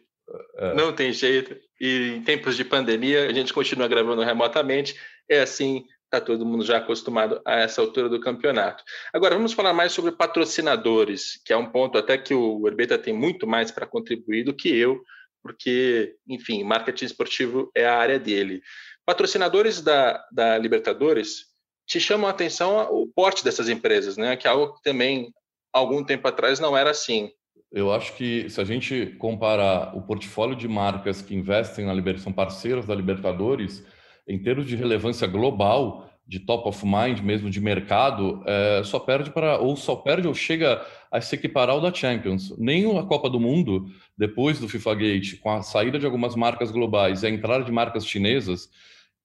[0.57, 0.73] É.
[0.73, 1.57] Não tem jeito.
[1.79, 4.95] E em tempos de pandemia, a gente continua gravando remotamente.
[5.29, 8.83] É assim está todo mundo já acostumado a essa altura do campeonato.
[9.13, 13.13] Agora, vamos falar mais sobre patrocinadores, que é um ponto até que o Herbeta tem
[13.13, 15.01] muito mais para contribuir do que eu,
[15.41, 18.61] porque, enfim, marketing esportivo é a área dele.
[19.05, 21.45] Patrocinadores da, da Libertadores
[21.87, 24.35] te chama a atenção o porte dessas empresas, né?
[24.35, 25.33] Que é algo que também
[25.73, 27.31] algum tempo atrás não era assim.
[27.71, 32.23] Eu acho que se a gente comparar o portfólio de marcas que investem na Libertadores,
[32.23, 33.83] são parceiras da Libertadores,
[34.31, 39.31] em termos de relevância global, de top of mind mesmo de mercado, é, só perde
[39.31, 42.57] para ou só perde ou chega a se equiparar ao da Champions.
[42.57, 46.71] Nem a Copa do Mundo, depois do FIFA Gate, com a saída de algumas marcas
[46.71, 48.69] globais e a entrada de marcas chinesas,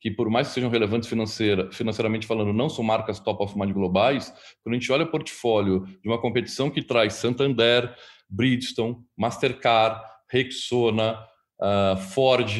[0.00, 3.72] que por mais que sejam relevantes financeira, financeiramente falando, não são marcas top of mind
[3.72, 4.32] globais,
[4.64, 7.94] quando a gente olha o portfólio de uma competição que traz Santander,
[8.28, 11.20] Bridgestone, Mastercard, Rexona,
[11.60, 12.50] uh, Ford,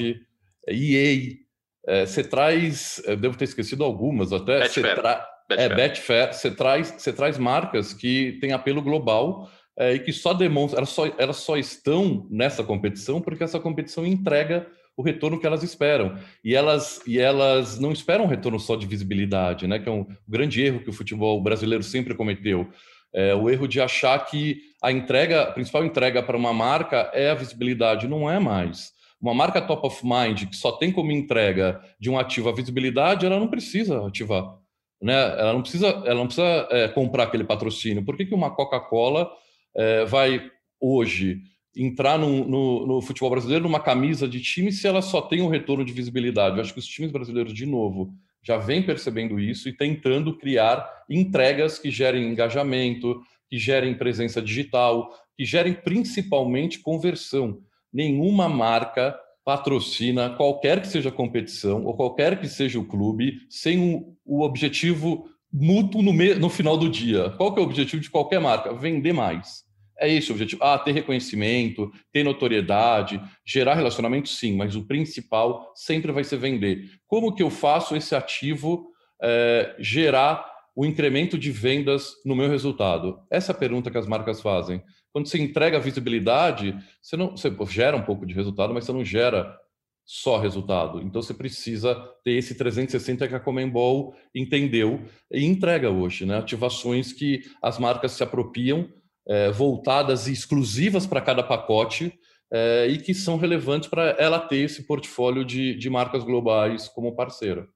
[0.69, 1.46] EA,
[2.05, 4.61] você traz, devo ter esquecido algumas até.
[4.61, 4.95] Betfair.
[4.97, 5.29] Tra...
[5.51, 6.33] É, Betfair.
[6.35, 10.89] Você traz, você traz marcas que têm apelo global é, e que só demonstram, elas
[10.89, 16.19] só, elas só estão nessa competição porque essa competição entrega o retorno que elas esperam.
[16.43, 19.79] E elas, e elas não esperam um retorno só de visibilidade, né?
[19.79, 22.69] que é um grande erro que o futebol brasileiro sempre cometeu.
[23.13, 27.31] É, o erro de achar que a entrega, a principal entrega para uma marca é
[27.31, 28.09] a visibilidade.
[28.09, 28.93] Não é mais.
[29.27, 33.27] Uma marca top of mind que só tem como entrega de um ativo a visibilidade,
[33.27, 34.57] ela não precisa ativar.
[35.03, 35.15] Né?
[35.15, 38.05] Ela não precisa, ela não precisa é, comprar aquele patrocínio.
[38.05, 39.29] Por que, que uma Coca-Cola
[39.75, 40.49] é, vai
[40.81, 41.41] hoje
[41.77, 45.49] entrar no, no, no, futebol brasileiro numa camisa de time se ela só tem um
[45.49, 46.55] retorno de visibilidade?
[46.55, 50.89] Eu acho que os times brasileiros, de novo, já vêm percebendo isso e tentando criar
[51.11, 57.61] entregas que gerem engajamento, que gerem presença digital, que gerem principalmente conversão
[57.97, 64.05] nenhuma marca patrocina qualquer que seja a competição ou qualquer que seja o clube sem
[64.25, 67.31] o objetivo mútuo no, me, no final do dia.
[67.31, 68.75] Qual que é o objetivo de qualquer marca?
[68.75, 69.65] Vender mais.
[69.99, 70.63] É esse o objetivo.
[70.63, 76.91] Ah, ter reconhecimento, ter notoriedade, gerar relacionamento, sim, mas o principal sempre vai ser vender.
[77.07, 78.89] Como que eu faço esse ativo
[79.23, 83.21] é, gerar o incremento de vendas no meu resultado?
[83.31, 84.83] Essa é a pergunta que as marcas fazem.
[85.17, 89.03] Quando você entrega visibilidade, você não você gera um pouco de resultado, mas você não
[89.03, 89.59] gera
[90.05, 91.01] só resultado.
[91.01, 95.03] Então você precisa ter esse 360 que a Comembol entendeu
[95.33, 96.37] e entrega hoje, né?
[96.37, 98.93] Ativações que as marcas se apropriam,
[99.27, 102.13] é, voltadas e exclusivas para cada pacote
[102.53, 107.17] é, e que são relevantes para ela ter esse portfólio de, de marcas globais como
[107.17, 107.67] parceira.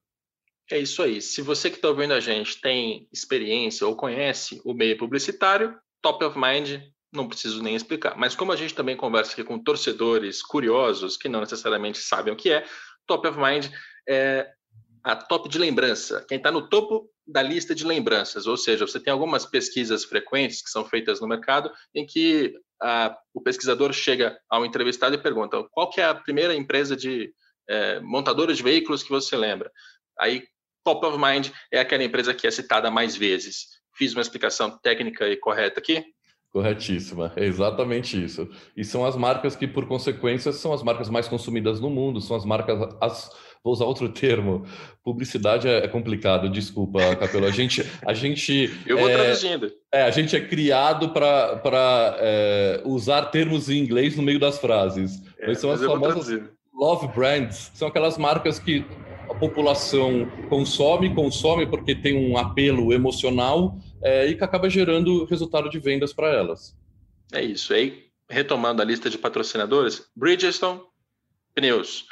[0.71, 1.23] É isso aí.
[1.23, 6.23] Se você que está ouvindo a gente tem experiência ou conhece o meio publicitário, Top
[6.23, 8.17] of Mind não preciso nem explicar.
[8.17, 12.37] Mas como a gente também conversa aqui com torcedores curiosos que não necessariamente sabem o
[12.37, 12.65] que é,
[13.07, 13.67] top of mind
[14.09, 14.51] é
[15.03, 16.25] a top de lembrança.
[16.29, 20.63] Quem está no topo da lista de lembranças, ou seja, você tem algumas pesquisas frequentes
[20.63, 25.65] que são feitas no mercado em que a, o pesquisador chega ao entrevistado e pergunta
[25.71, 27.33] qual é a primeira empresa de
[27.69, 29.71] é, montadora de veículos que você lembra.
[30.19, 30.45] Aí,
[30.85, 33.69] top of mind é aquela empresa que é citada mais vezes.
[33.97, 36.05] Fiz uma explicação técnica e correta aqui?
[36.53, 38.49] Corretíssima, é exatamente isso.
[38.77, 42.37] E são as marcas que, por consequência, são as marcas mais consumidas no mundo, são
[42.37, 42.93] as marcas.
[43.01, 43.31] As,
[43.63, 44.65] vou usar outro termo.
[45.05, 47.47] Publicidade é, é complicado, desculpa, Capelo.
[47.47, 47.89] A gente.
[48.05, 49.71] A gente Eu vou é, traduzindo.
[49.93, 55.23] É, a gente é criado para é, usar termos em inglês no meio das frases.
[55.39, 56.43] É, são as famosas
[56.75, 58.85] love brands, são aquelas marcas que
[59.31, 65.71] a população consome, consome porque tem um apelo emocional é, e que acaba gerando resultado
[65.71, 66.77] de vendas para elas.
[67.33, 67.73] É isso.
[67.73, 70.81] Aí, retomando a lista de patrocinadores, Bridgestone,
[71.55, 72.07] pneus.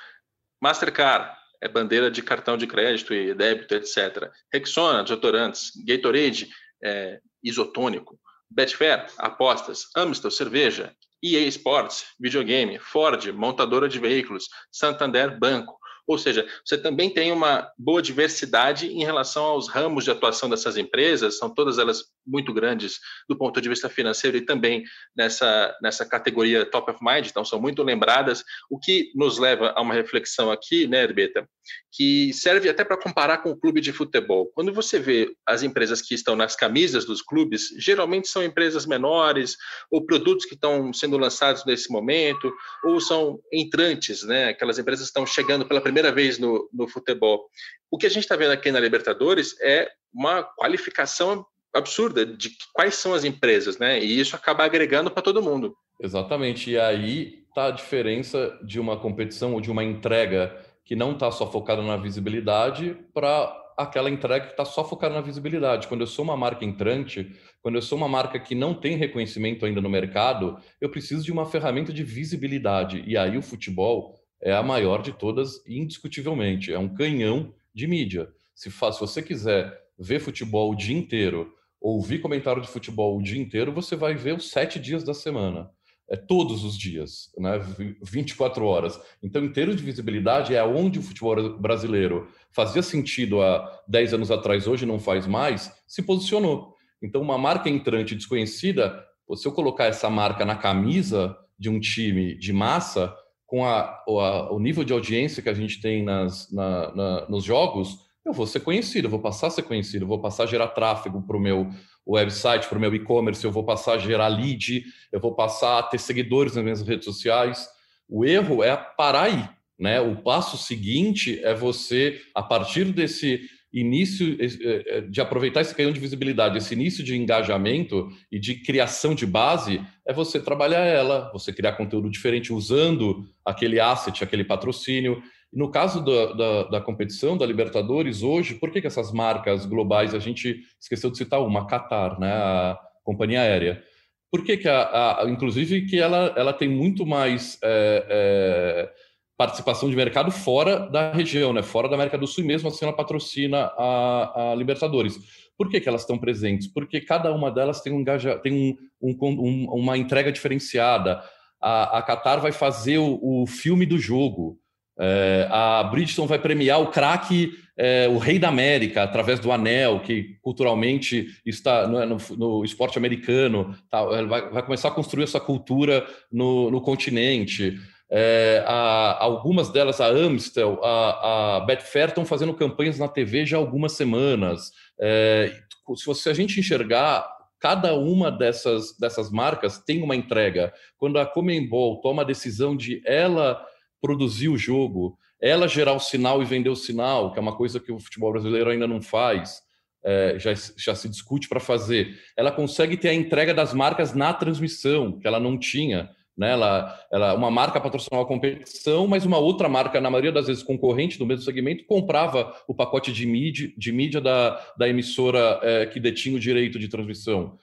[0.61, 4.31] Mastercard, é bandeira de cartão de crédito e débito, etc.
[4.53, 5.73] Rexona, desodorantes.
[5.85, 6.49] Gatorade,
[6.83, 8.19] é, isotônico.
[8.49, 9.89] Betfair, apostas.
[9.97, 10.95] Amstel, cerveja.
[11.21, 12.79] EA Sports, videogame.
[12.79, 14.49] Ford, montadora de veículos.
[14.71, 15.79] Santander, banco.
[16.09, 20.79] Ou seja, você também tem uma boa diversidade em relação aos ramos de atuação dessas
[20.79, 26.07] empresas, são todas elas muito grandes do ponto de vista financeiro e também nessa, nessa
[26.07, 30.51] categoria top of mind, então são muito lembradas, o que nos leva a uma reflexão
[30.51, 31.47] aqui, né, Herbeta,
[31.93, 34.51] que serve até para comparar com o clube de futebol.
[34.55, 39.57] Quando você vê as empresas que estão nas camisas dos clubes, geralmente são empresas menores
[39.91, 42.51] ou produtos que estão sendo lançados nesse momento,
[42.85, 46.89] ou são entrantes, né, aquelas empresas que estão chegando pela primeira primeira vez no, no
[46.89, 47.49] futebol.
[47.91, 52.95] O que a gente está vendo aqui na Libertadores é uma qualificação absurda de quais
[52.95, 54.03] são as empresas, né?
[54.03, 55.77] E isso acaba agregando para todo mundo.
[56.01, 56.71] Exatamente.
[56.71, 61.31] E aí está a diferença de uma competição ou de uma entrega que não está
[61.31, 65.87] só focada na visibilidade para aquela entrega que está só focada na visibilidade.
[65.87, 67.33] Quando eu sou uma marca entrante,
[67.63, 71.31] quando eu sou uma marca que não tem reconhecimento ainda no mercado, eu preciso de
[71.31, 73.05] uma ferramenta de visibilidade.
[73.07, 76.73] E aí o futebol é a maior de todas, indiscutivelmente.
[76.73, 78.31] É um canhão de mídia.
[78.55, 83.23] Se, faz, se você quiser ver futebol o dia inteiro, ouvir comentário de futebol o
[83.23, 85.71] dia inteiro, você vai ver os sete dias da semana.
[86.11, 87.59] É todos os dias, né?
[88.03, 88.99] 24 horas.
[89.23, 94.31] Então, em termos de visibilidade, é onde o futebol brasileiro fazia sentido há 10 anos
[94.31, 96.75] atrás, hoje não faz mais, se posicionou.
[97.03, 99.05] Então, uma marca entrante desconhecida,
[99.37, 103.15] se eu colocar essa marca na camisa de um time de massa,
[103.49, 107.43] com a, a, o nível de audiência que a gente tem nas, na, na, nos
[107.43, 110.47] jogos, eu vou ser conhecido, eu vou passar a ser conhecido, eu vou passar a
[110.47, 111.67] gerar tráfego para o meu
[112.07, 115.83] website, para o meu e-commerce, eu vou passar a gerar lead, eu vou passar a
[115.83, 117.67] ter seguidores nas minhas redes sociais.
[118.07, 119.49] O erro é parar aí.
[119.79, 119.99] Né?
[119.99, 125.93] O passo seguinte é você, a partir desse início é, é, de aproveitar esse canhão
[125.93, 131.31] de visibilidade, esse início de engajamento e de criação de base, é você trabalhar ela,
[131.33, 135.23] você criar conteúdo diferente usando aquele asset, aquele patrocínio.
[135.53, 140.15] No caso da, da, da competição da Libertadores, hoje, por que, que essas marcas globais,
[140.15, 143.83] a gente esqueceu de citar uma, a Qatar, né, a companhia aérea,
[144.31, 148.93] por que, que a, a, inclusive, que ela, ela tem muito mais é, é,
[149.39, 151.63] participação de mercado fora da região, né?
[151.63, 155.17] fora da América do Sul, e mesmo assim ela patrocina a, a Libertadores.
[155.57, 156.67] Por que, que elas estão presentes?
[156.67, 158.05] Porque cada uma delas tem, um,
[158.43, 161.23] tem um, um, uma entrega diferenciada.
[161.61, 164.59] A, a Qatar vai fazer o, o filme do jogo.
[165.01, 170.01] É, a Bridgestone vai premiar o craque, é, o rei da América, através do anel,
[170.01, 173.77] que culturalmente está no, no, esporte americano.
[173.89, 177.79] Tá, vai, vai, começar a construir essa cultura no, no continente.
[178.11, 183.57] É, a, algumas delas, a Amstel, a, a Betfair, estão fazendo campanhas na TV já
[183.57, 184.73] há algumas semanas.
[185.01, 185.53] É,
[185.95, 187.29] se, a gente enxergar,
[187.61, 190.73] cada uma dessas, dessas marcas tem uma entrega.
[190.97, 193.63] Quando a Comembol toma a decisão de ela
[194.01, 197.79] produzir o jogo, ela gerar o sinal e vender o sinal, que é uma coisa
[197.79, 199.63] que o futebol brasileiro ainda não faz,
[200.05, 202.19] é, já, já se discute para fazer.
[202.37, 206.11] Ela consegue ter a entrega das marcas na transmissão, que ela não tinha.
[206.39, 206.53] Né?
[206.53, 210.63] Ela, ela, uma marca patrocinava a competição, mas uma outra marca, na maioria das vezes
[210.63, 215.87] concorrente do mesmo segmento, comprava o pacote de mídia, de mídia da, da emissora é,
[215.87, 217.59] que detinha o direito de transmissão,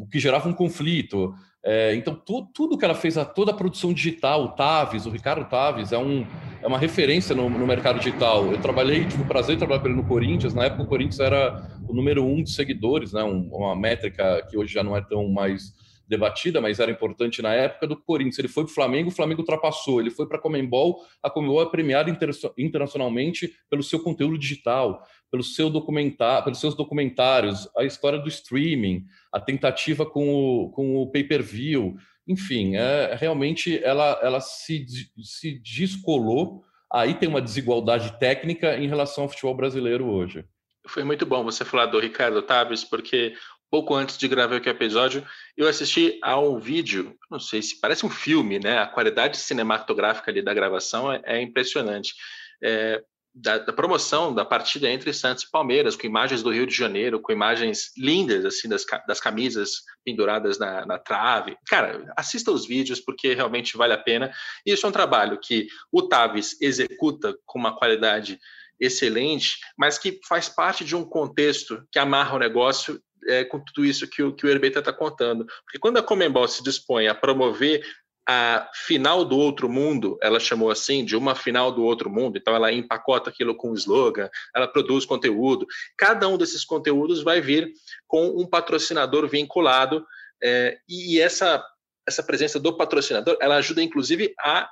[0.00, 1.32] o que gerava um conflito.
[1.64, 5.10] É, então, tu, tudo que ela fez, a, toda a produção digital, o Taves, o
[5.10, 6.26] Ricardo Taves, é, um,
[6.60, 8.46] é uma referência no, no mercado digital.
[8.46, 11.20] Eu trabalhei, tive o prazer de trabalhar com ele no Corinthians, na época o Corinthians
[11.20, 13.22] era o número um de seguidores, né?
[13.22, 15.74] Um, uma métrica que hoje já não é tão mais
[16.06, 18.38] debatida, mas era importante na época do Corinthians.
[18.38, 20.00] Ele foi para o Flamengo, o Flamengo ultrapassou.
[20.00, 22.10] Ele foi para a Comembol, a Comembol é premiada
[22.56, 29.04] internacionalmente pelo seu conteúdo digital, pelo seu documentar, pelos seus documentários, a história do streaming,
[29.32, 31.96] a tentativa com o, com o pay-per-view.
[32.26, 34.86] Enfim, é, realmente ela, ela se,
[35.22, 36.62] se descolou.
[36.92, 40.44] Aí tem uma desigualdade técnica em relação ao futebol brasileiro hoje.
[40.86, 43.34] Foi muito bom você falar do Ricardo Taves, porque
[43.70, 45.26] pouco antes de gravar aqui o episódio,
[45.56, 48.78] eu assisti a um vídeo, não sei se parece um filme, né?
[48.78, 52.14] A qualidade cinematográfica ali da gravação é, é impressionante.
[52.62, 53.02] É,
[53.38, 57.20] da, da, promoção da partida entre Santos e Palmeiras, com imagens do Rio de Janeiro,
[57.20, 61.54] com imagens lindas assim das, das camisas penduradas na, na trave.
[61.68, 64.32] Cara, assista os vídeos porque realmente vale a pena.
[64.64, 68.38] Isso é um trabalho que o Taves executa com uma qualidade
[68.80, 73.84] excelente, mas que faz parte de um contexto que amarra o negócio é, com tudo
[73.84, 75.46] isso que o, que o está contando.
[75.64, 77.82] Porque quando a Comembol se dispõe a promover
[78.28, 82.56] a final do outro mundo, ela chamou assim, de uma final do outro mundo, então
[82.56, 85.64] ela empacota aquilo com um slogan, ela produz conteúdo.
[85.96, 87.70] Cada um desses conteúdos vai vir
[88.08, 90.04] com um patrocinador vinculado,
[90.42, 91.64] é, e essa,
[92.06, 94.68] essa presença do patrocinador, ela ajuda inclusive a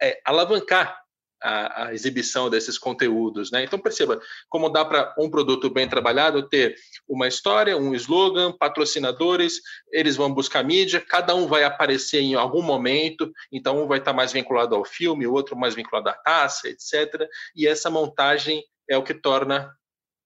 [0.00, 1.00] é, alavancar
[1.42, 3.50] a, a, exibição desses conteúdos.
[3.50, 3.64] Né?
[3.64, 6.76] Então, perceba como dá para um produto bem trabalhado ter
[7.08, 9.60] uma história, um slogan, patrocinadores,
[9.92, 14.12] eles vão buscar mídia, cada um vai aparecer em algum momento, então um vai estar
[14.12, 17.28] mais vinculado ao filme, o outro mais vinculado à taça, etc.
[17.54, 19.72] E essa montagem é o que torna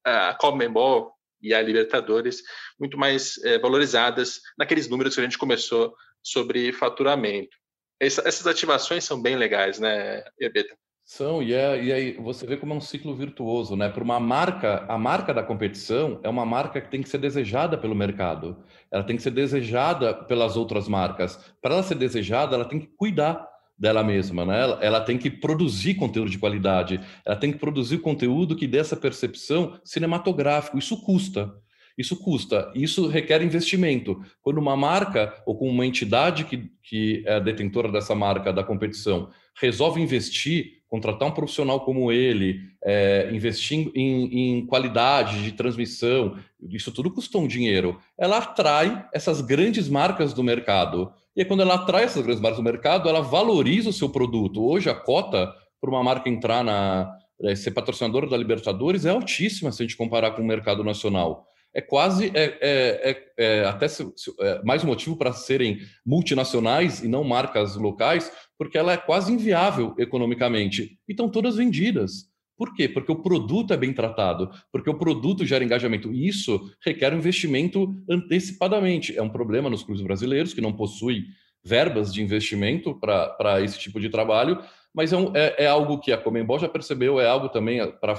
[0.03, 2.41] a Comembol e a Libertadores
[2.79, 7.55] muito mais é, valorizadas naqueles números que a gente começou sobre faturamento.
[7.99, 10.75] Essa, essas ativações são bem legais, né, Ebeta?
[11.15, 13.87] São, e, é, e aí você vê como é um ciclo virtuoso, né?
[13.87, 17.77] Para uma marca, a marca da competição é uma marca que tem que ser desejada
[17.77, 18.57] pelo mercado,
[18.89, 21.37] ela tem que ser desejada pelas outras marcas.
[21.61, 23.47] Para ela ser desejada, ela tem que cuidar
[23.77, 24.59] dela mesma, né?
[24.59, 28.79] Ela, ela, tem que produzir conteúdo de qualidade, ela tem que produzir conteúdo que dê
[28.79, 30.79] essa percepção cinematográfica.
[30.79, 31.53] Isso custa.
[31.95, 34.19] Isso custa, isso requer investimento.
[34.41, 39.29] Quando uma marca ou com uma entidade que, que é detentora dessa marca da competição
[39.55, 46.37] resolve investir contratar um profissional como ele, é, investir em, em, qualidade de transmissão,
[46.69, 47.99] isso tudo custou um dinheiro.
[48.15, 51.11] Ela atrai essas grandes marcas do mercado.
[51.35, 54.63] E aí, quando ela atrai essas grandes marcas do mercado, ela valoriza o seu produto.
[54.63, 59.71] Hoje, a cota para uma marca entrar na é, ser patrocinadora da Libertadores é altíssima
[59.71, 63.87] se a gente comparar com o mercado nacional é quase é, é, é, é até
[63.87, 68.31] se, se, é mais um motivo para serem multinacionais e não marcas locais,
[68.63, 70.97] porque ela é quase inviável economicamente.
[71.05, 72.31] E estão todas vendidas.
[72.55, 72.87] Por quê?
[72.87, 76.13] Porque o produto é bem tratado, porque o produto gera engajamento.
[76.13, 79.17] E isso requer um investimento antecipadamente.
[79.17, 81.25] É um problema nos clubes brasileiros que não possuem
[81.61, 84.57] verbas de investimento para esse tipo de trabalho,
[84.93, 88.15] mas é, um, é, é, algo que a Comembol já percebeu, é algo também para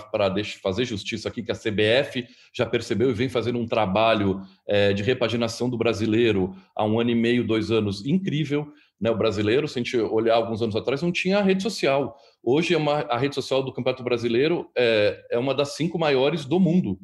[0.62, 5.02] fazer justiça aqui, que a CBF já percebeu e vem fazendo um trabalho é, de
[5.02, 8.72] repaginação do brasileiro há um ano e meio, dois anos, incrível.
[9.00, 9.10] Né?
[9.10, 12.16] O brasileiro, se a gente olhar alguns anos atrás, não tinha rede social.
[12.42, 16.44] Hoje, é uma, a rede social do Campeonato Brasileiro é, é uma das cinco maiores
[16.44, 16.98] do mundo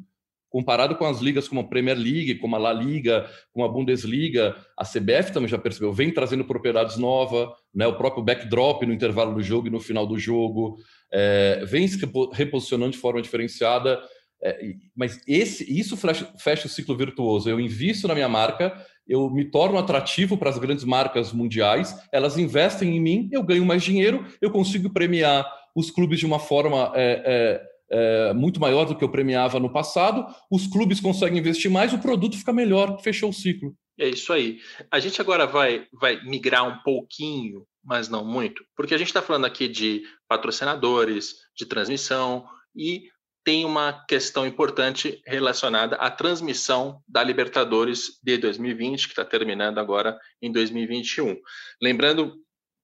[0.51, 4.53] comparado com as ligas como a Premier League, como a La Liga, como a Bundesliga,
[4.77, 9.33] a CBF também já percebeu, vem trazendo propriedades novas, né, o próprio backdrop no intervalo
[9.33, 10.75] do jogo e no final do jogo,
[11.09, 11.97] é, vem se
[12.33, 13.97] reposicionando de forma diferenciada,
[14.43, 17.49] é, mas esse, isso fecha, fecha o ciclo virtuoso.
[17.49, 18.73] Eu invisto na minha marca,
[19.07, 23.65] eu me torno atrativo para as grandes marcas mundiais, elas investem em mim, eu ganho
[23.65, 25.45] mais dinheiro, eu consigo premiar
[25.75, 29.71] os clubes de uma forma é, é é, muito maior do que eu premiava no
[29.71, 33.75] passado, os clubes conseguem investir mais, o produto fica melhor, fechou o ciclo.
[33.99, 34.59] É isso aí.
[34.89, 39.21] A gente agora vai, vai migrar um pouquinho, mas não muito, porque a gente está
[39.21, 43.09] falando aqui de patrocinadores, de transmissão e
[43.43, 50.19] tem uma questão importante relacionada à transmissão da Libertadores de 2020, que está terminando agora
[50.41, 51.37] em 2021.
[51.81, 52.35] Lembrando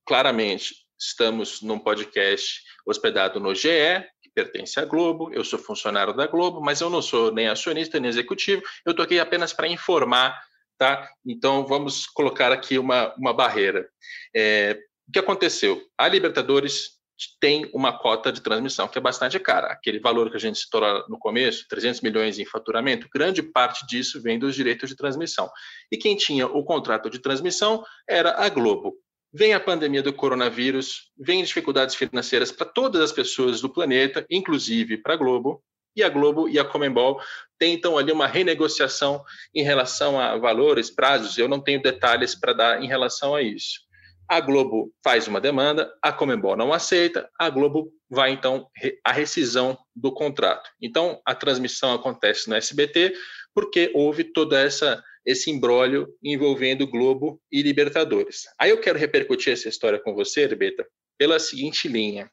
[0.06, 4.04] claramente, estamos num podcast hospedado no GE,
[4.38, 8.08] pertence à Globo, eu sou funcionário da Globo, mas eu não sou nem acionista nem
[8.08, 10.40] executivo, eu estou aqui apenas para informar,
[10.78, 11.10] tá?
[11.26, 13.90] Então vamos colocar aqui uma, uma barreira.
[14.36, 14.78] É,
[15.08, 15.82] o que aconteceu?
[15.98, 16.97] A Libertadores
[17.40, 19.68] tem uma cota de transmissão que é bastante cara.
[19.68, 24.22] Aquele valor que a gente citou no começo, 300 milhões em faturamento, grande parte disso
[24.22, 25.50] vem dos direitos de transmissão.
[25.92, 28.96] E quem tinha o contrato de transmissão era a Globo.
[29.34, 34.98] Vem a pandemia do coronavírus, vem dificuldades financeiras para todas as pessoas do planeta, inclusive
[34.98, 35.62] para a Globo,
[35.96, 37.20] e a Globo e a Comembol
[37.58, 42.84] tentam ali uma renegociação em relação a valores, prazos, eu não tenho detalhes para dar
[42.84, 43.87] em relação a isso.
[44.30, 48.68] A Globo faz uma demanda, a Comembol não aceita, a Globo vai então
[49.04, 50.70] à rescisão do contrato.
[50.82, 53.14] Então a transmissão acontece no SBT
[53.54, 58.44] porque houve toda essa esse imbróglio envolvendo Globo e Libertadores.
[58.58, 62.32] Aí eu quero repercutir essa história com você, Herbeta, pela seguinte linha.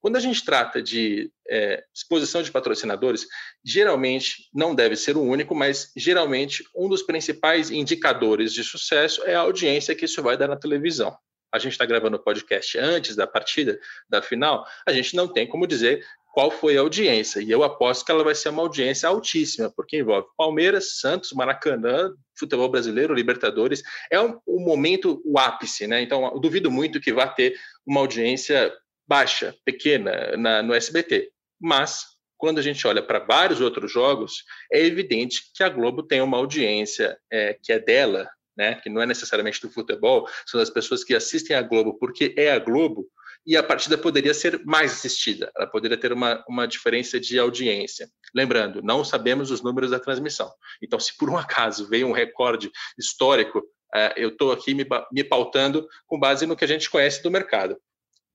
[0.00, 3.26] Quando a gente trata de é, exposição de patrocinadores,
[3.64, 9.34] geralmente, não deve ser o único, mas geralmente um dos principais indicadores de sucesso é
[9.34, 11.16] a audiência que isso vai dar na televisão.
[11.56, 13.78] A gente está gravando o podcast antes da partida,
[14.08, 16.04] da final, a gente não tem como dizer
[16.36, 17.40] qual foi a audiência.
[17.40, 22.12] E eu aposto que ela vai ser uma audiência altíssima, porque envolve Palmeiras, Santos, Maracanã,
[22.38, 23.82] futebol brasileiro, Libertadores.
[24.10, 26.02] É um, um momento, o ápice, né?
[26.02, 28.70] Então, eu duvido muito que vá ter uma audiência
[29.08, 31.30] baixa, pequena, na, no SBT.
[31.58, 32.04] Mas,
[32.36, 36.36] quando a gente olha para vários outros jogos, é evidente que a Globo tem uma
[36.36, 38.76] audiência é, que é dela, né?
[38.76, 42.50] que não é necessariamente do futebol, são as pessoas que assistem a Globo porque é
[42.50, 43.08] a Globo,
[43.46, 48.10] e a partida poderia ser mais assistida, ela poderia ter uma, uma diferença de audiência.
[48.34, 50.52] Lembrando, não sabemos os números da transmissão.
[50.82, 53.62] Então, se por um acaso veio um recorde histórico,
[53.94, 57.30] é, eu estou aqui me, me pautando com base no que a gente conhece do
[57.30, 57.76] mercado.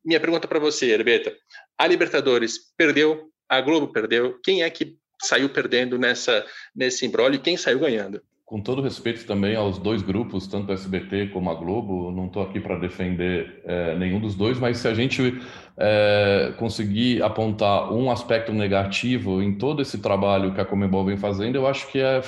[0.03, 1.35] Minha pergunta para você, Herbeta:
[1.77, 7.41] a Libertadores perdeu, a Globo perdeu, quem é que saiu perdendo nessa, nesse embrólio e
[7.41, 8.21] quem saiu ganhando?
[8.51, 12.43] Com todo respeito também aos dois grupos, tanto a SBT como a Globo, não estou
[12.43, 15.41] aqui para defender é, nenhum dos dois, mas se a gente
[15.77, 21.55] é, conseguir apontar um aspecto negativo em todo esse trabalho que a Comebol vem fazendo,
[21.55, 22.21] eu acho que é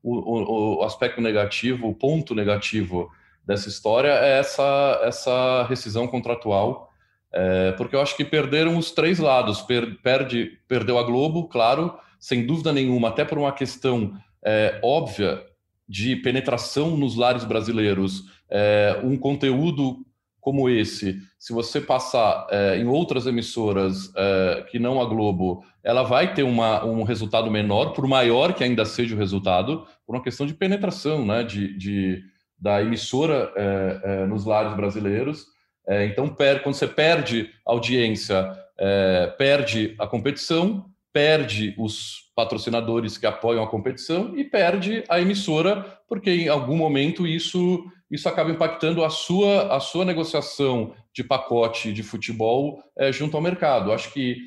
[0.00, 3.10] o, o, o aspecto negativo, o ponto negativo
[3.44, 6.88] dessa história é essa, essa rescisão contratual,
[7.32, 9.60] é, porque eu acho que perderam os três lados.
[9.60, 15.42] Per, perde, perdeu a Globo, claro, sem dúvida nenhuma, até por uma questão é, óbvia
[15.88, 20.04] de penetração nos lares brasileiros, é, um conteúdo
[20.40, 26.02] como esse, se você passar é, em outras emissoras é, que não a Globo, ela
[26.02, 30.22] vai ter uma, um resultado menor, por maior que ainda seja o resultado, por uma
[30.22, 32.22] questão de penetração né, de, de
[32.58, 35.46] da emissora é, é, nos lares brasileiros.
[35.86, 43.24] É, então, per, quando você perde audiência é, perde a competição, perde os patrocinadores que
[43.24, 49.04] apoiam a competição e perde a emissora, porque em algum momento isso, isso acaba impactando
[49.04, 53.92] a sua, a sua negociação de pacote de futebol é, junto ao mercado.
[53.92, 54.38] Acho que,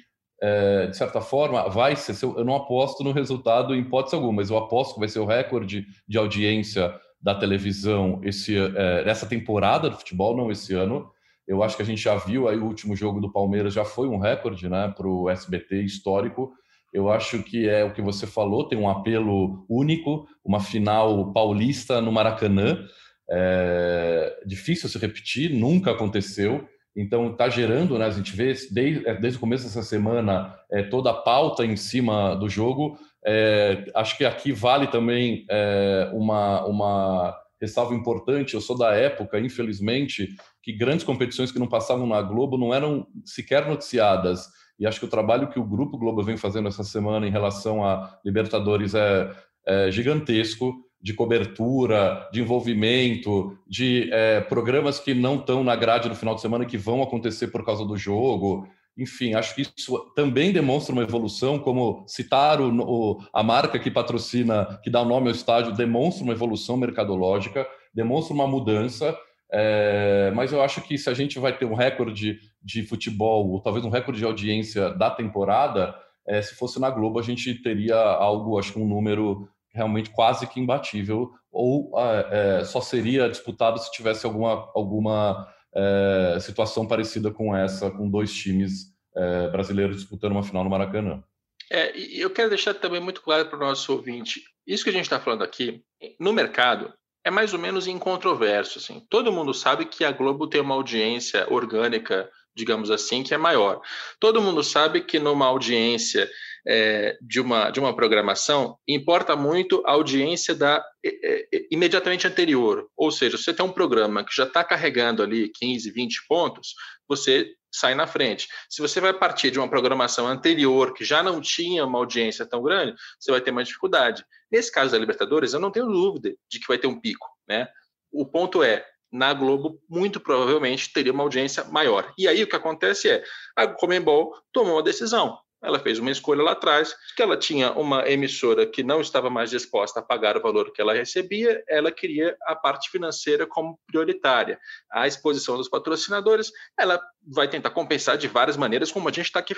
[0.41, 2.13] é, de certa forma, vai ser.
[2.21, 5.25] Eu não aposto no resultado em hipótese alguma, mas eu aposto que vai ser o
[5.25, 11.09] recorde de audiência da televisão esse, é, nessa temporada do futebol, não esse ano.
[11.47, 14.07] Eu acho que a gente já viu aí o último jogo do Palmeiras já foi
[14.07, 16.51] um recorde né, para o SBT histórico.
[16.93, 22.01] Eu acho que é o que você falou, tem um apelo único, uma final paulista
[22.01, 22.85] no Maracanã.
[23.29, 26.67] É difícil se repetir, nunca aconteceu.
[26.95, 28.05] Então está gerando, né?
[28.05, 31.75] A gente vê desde, é, desde o começo dessa semana é, toda a pauta em
[31.75, 32.97] cima do jogo.
[33.23, 38.53] É, acho que aqui vale também é, uma, uma ressalva importante.
[38.53, 43.07] Eu sou da época, infelizmente, que grandes competições que não passavam na Globo não eram
[43.25, 44.47] sequer noticiadas.
[44.79, 47.83] E acho que o trabalho que o Grupo Globo vem fazendo essa semana em relação
[47.83, 49.31] a Libertadores é,
[49.65, 56.15] é gigantesco de cobertura, de envolvimento, de é, programas que não estão na grade no
[56.15, 58.67] final de semana que vão acontecer por causa do jogo.
[58.97, 63.91] Enfim, acho que isso também demonstra uma evolução, como citar o, o, a marca que
[63.91, 69.15] patrocina, que dá o nome ao estádio, demonstra uma evolução mercadológica, demonstra uma mudança
[69.51, 73.61] é, mas eu acho que se a gente vai ter um recorde de futebol, ou
[73.61, 75.95] talvez um recorde de audiência da temporada,
[76.27, 80.47] é, se fosse na Globo, a gente teria algo, acho que um número realmente quase
[80.47, 87.55] que imbatível, ou é, só seria disputado se tivesse alguma, alguma é, situação parecida com
[87.55, 91.23] essa, com dois times é, brasileiros disputando uma final no Maracanã.
[91.69, 94.93] É, e eu quero deixar também muito claro para o nosso ouvinte: isso que a
[94.93, 95.83] gente está falando aqui,
[96.19, 96.91] no mercado,
[97.23, 98.79] é mais ou menos incontroverso.
[98.79, 99.05] Assim.
[99.09, 103.81] Todo mundo sabe que a Globo tem uma audiência orgânica, digamos assim, que é maior.
[104.19, 106.27] Todo mundo sabe que numa audiência
[106.67, 111.09] é, de, uma, de uma programação importa muito a audiência da é,
[111.55, 112.89] é, imediatamente anterior.
[112.97, 116.73] Ou seja, você tem um programa que já está carregando ali 15, 20 pontos,
[117.07, 118.49] você sai na frente.
[118.69, 122.61] Se você vai partir de uma programação anterior que já não tinha uma audiência tão
[122.61, 124.25] grande, você vai ter mais dificuldade.
[124.51, 127.67] Nesse caso da Libertadores, eu não tenho dúvida de que vai ter um pico, né?
[128.11, 132.13] O ponto é, na Globo, muito provavelmente teria uma audiência maior.
[132.17, 133.23] E aí o que acontece é,
[133.55, 135.37] a Comembol tomou uma decisão.
[135.61, 139.49] Ela fez uma escolha lá atrás, que ela tinha uma emissora que não estava mais
[139.49, 144.59] disposta a pagar o valor que ela recebia, ela queria a parte financeira como prioritária.
[144.91, 149.39] A exposição dos patrocinadores, ela vai tentar compensar de várias maneiras, como a gente está
[149.39, 149.55] aqui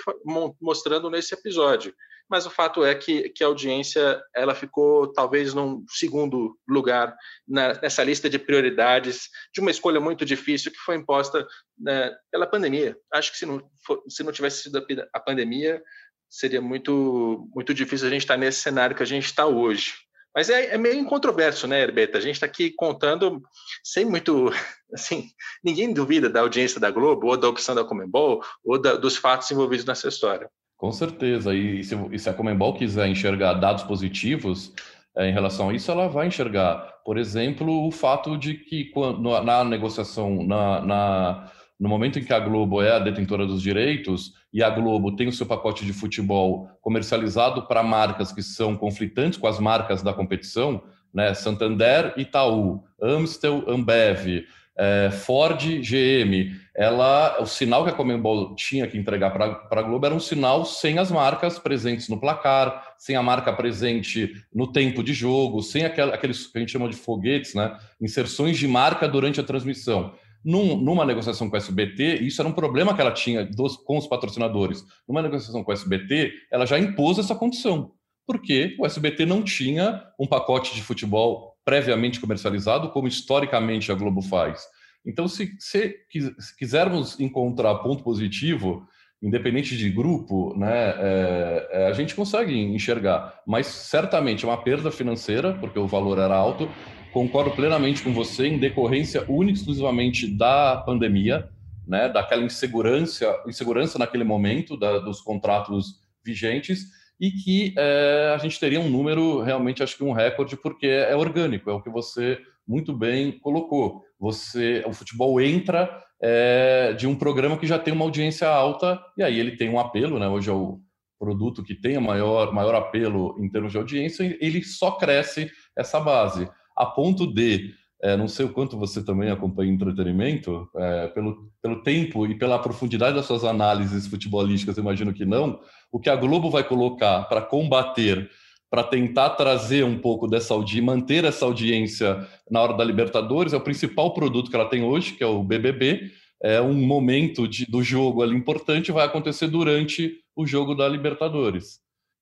[0.60, 1.94] mostrando nesse episódio.
[2.28, 7.14] Mas o fato é que, que a audiência ela ficou talvez num segundo lugar
[7.46, 11.44] na, nessa lista de prioridades de uma escolha muito difícil que foi imposta
[11.80, 12.96] né, pela pandemia.
[13.12, 15.82] Acho que se não, for, se não tivesse sido a pandemia,
[16.28, 19.94] seria muito, muito difícil a gente estar nesse cenário que a gente está hoje.
[20.34, 22.18] Mas é, é, meio incontroverso, né, Herbeta?
[22.18, 23.42] A gente está aqui contando
[23.82, 24.50] sem muito.
[24.94, 25.28] Assim,
[25.62, 29.50] ninguém duvida da audiência da Globo, ou da opção da Comembol, ou da, dos fatos
[29.50, 30.48] envolvidos nessa história.
[30.76, 31.54] Com certeza.
[31.54, 34.72] E se, e se a Comembol quiser enxergar dados positivos
[35.16, 37.00] é, em relação a isso, ela vai enxergar.
[37.04, 42.32] Por exemplo, o fato de que quando, na negociação, na, na no momento em que
[42.32, 45.94] a Globo é a detentora dos direitos e a Globo tem o seu pacote de
[45.94, 51.32] futebol comercializado para marcas que são conflitantes com as marcas da competição, né?
[51.32, 54.44] Santander, Itaú, Amstel, Ambev,
[54.76, 60.06] é, Ford, GM, ela, o sinal que a Comembol tinha que entregar para a Globo
[60.06, 65.02] era um sinal sem as marcas presentes no placar, sem a marca presente no tempo
[65.02, 67.76] de jogo, sem aquel, aqueles que a gente chama de foguetes, né?
[68.00, 70.14] inserções de marca durante a transmissão.
[70.44, 73.98] Num, numa negociação com a SBT, isso era um problema que ela tinha dos, com
[73.98, 74.84] os patrocinadores.
[75.06, 77.92] Numa negociação com a SBT, ela já impôs essa condição,
[78.26, 84.22] porque o SBT não tinha um pacote de futebol previamente comercializado, como historicamente a Globo
[84.22, 84.64] faz.
[85.04, 85.96] Então, se, se,
[86.38, 88.86] se quisermos encontrar ponto positivo,
[89.22, 94.90] independente de grupo, né, é, é, a gente consegue enxergar, mas certamente é uma perda
[94.90, 96.68] financeira, porque o valor era alto,
[97.12, 101.48] concordo plenamente com você em decorrência única e exclusivamente da pandemia,
[101.86, 105.94] né, daquela insegurança, insegurança naquele momento da, dos contratos
[106.24, 106.86] vigentes
[107.20, 111.14] e que é, a gente teria um número realmente acho que um recorde porque é
[111.14, 114.02] orgânico, é o que você muito bem colocou.
[114.18, 115.90] Você, o futebol entra
[116.22, 119.78] é, de um programa que já tem uma audiência alta e aí ele tem um
[119.78, 120.28] apelo, né?
[120.28, 120.78] Hoje é o
[121.18, 126.00] produto que tem o maior maior apelo em termos de audiência, ele só cresce essa
[126.00, 126.48] base
[126.80, 131.82] a ponto de é, não sei o quanto você também acompanha entretenimento, é, pelo, pelo
[131.82, 135.60] tempo e pela profundidade das suas análises futebolísticas, imagino que não.
[135.92, 138.30] O que a Globo vai colocar para combater,
[138.70, 143.56] para tentar trazer um pouco dessa audiência, manter essa audiência na hora da Libertadores, é
[143.56, 146.10] o principal produto que ela tem hoje, que é o BBB.
[146.42, 151.80] É um momento de, do jogo ali importante, vai acontecer durante o jogo da Libertadores.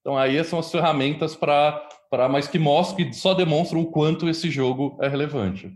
[0.08, 1.86] Então, aí são as ferramentas para
[2.30, 5.70] mas que mostram, que só demonstram o quanto esse jogo é relevante.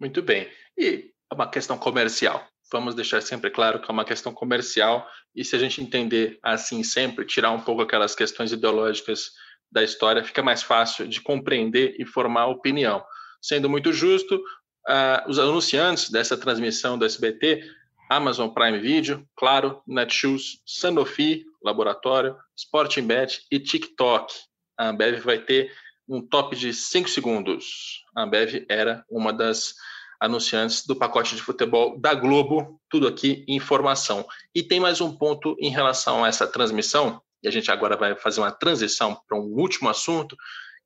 [0.00, 0.48] Muito bem.
[0.74, 2.42] E é uma questão comercial.
[2.72, 5.06] Vamos deixar sempre claro que é uma questão comercial
[5.36, 9.32] e se a gente entender assim sempre, tirar um pouco aquelas questões ideológicas
[9.70, 13.04] da história, fica mais fácil de compreender e formar opinião.
[13.42, 17.70] Sendo muito justo, uh, os anunciantes dessa transmissão do SBT,
[18.10, 24.32] Amazon Prime Video, claro, Netshoes, Sanofi, Laboratório, Sporting Bet e TikTok
[24.78, 25.72] a Ambev vai ter
[26.08, 28.04] um top de 5 segundos.
[28.16, 29.74] A Ambev era uma das
[30.20, 34.24] anunciantes do pacote de futebol da Globo, tudo aqui informação.
[34.54, 38.16] E tem mais um ponto em relação a essa transmissão, e a gente agora vai
[38.16, 40.36] fazer uma transição para um último assunto,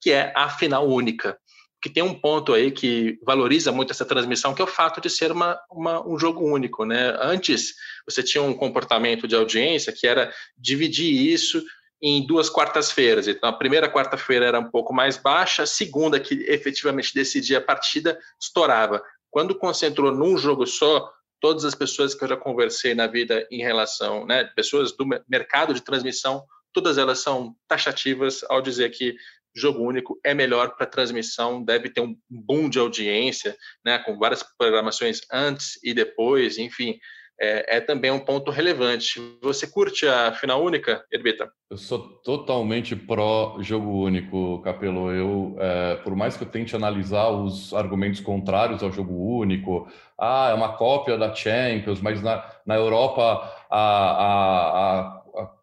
[0.00, 1.38] que é a final única.
[1.82, 5.10] Que tem um ponto aí que valoriza muito essa transmissão, que é o fato de
[5.10, 6.84] ser uma, uma, um jogo único.
[6.84, 7.16] Né?
[7.20, 7.74] Antes,
[8.06, 11.62] você tinha um comportamento de audiência que era dividir isso
[12.02, 13.28] em duas quartas-feiras.
[13.28, 17.60] Então, a primeira quarta-feira era um pouco mais baixa, a segunda, que efetivamente decidia a
[17.60, 19.02] partida, estourava.
[19.30, 21.10] Quando concentrou num jogo só,
[21.40, 25.72] todas as pessoas que eu já conversei na vida em relação, né, pessoas do mercado
[25.74, 29.14] de transmissão, todas elas são taxativas ao dizer que
[29.54, 34.42] jogo único é melhor para transmissão, deve ter um boom de audiência, né, com várias
[34.56, 36.98] programações antes e depois, enfim
[37.42, 39.20] é, é, também um ponto relevante.
[39.42, 41.50] Você curte a final única, Herbita?
[41.68, 45.10] Eu sou totalmente pró jogo único, Capelo.
[45.10, 50.50] Eu, é, por mais que eu tente analisar os argumentos contrários ao jogo único, ah,
[50.50, 55.21] é uma cópia da Champions, mas na, na Europa a, a, a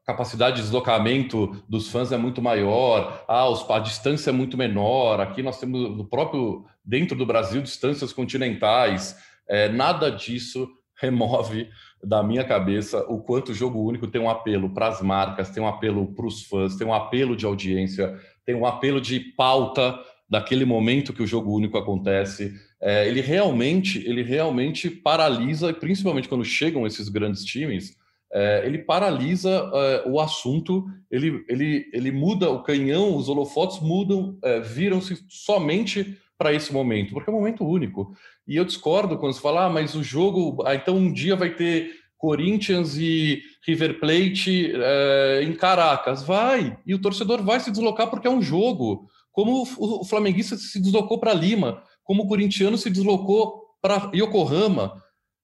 [0.09, 5.19] capacidade de deslocamento dos fãs é muito maior, ah, os, a distância é muito menor.
[5.19, 9.15] Aqui nós temos no próprio dentro do Brasil distâncias continentais.
[9.47, 10.67] É, nada disso
[10.99, 11.69] remove
[12.03, 15.61] da minha cabeça o quanto o jogo único tem um apelo para as marcas, tem
[15.61, 19.97] um apelo para os fãs, tem um apelo de audiência, tem um apelo de pauta
[20.27, 22.53] daquele momento que o jogo único acontece.
[22.81, 27.98] É, ele realmente, ele realmente paralisa, principalmente quando chegam esses grandes times,
[28.31, 34.37] é, ele paralisa é, o assunto, ele, ele, ele muda o canhão, os holofotes mudam,
[34.43, 38.15] é, viram-se somente para esse momento, porque é um momento único.
[38.47, 41.49] E eu discordo quando você fala, ah, mas o jogo, ah, então um dia vai
[41.53, 46.23] ter Corinthians e River Plate é, em Caracas.
[46.23, 49.07] Vai, e o torcedor vai se deslocar porque é um jogo.
[49.31, 54.93] Como o, o flamenguista se deslocou para Lima, como o corintiano se deslocou para Yokohama.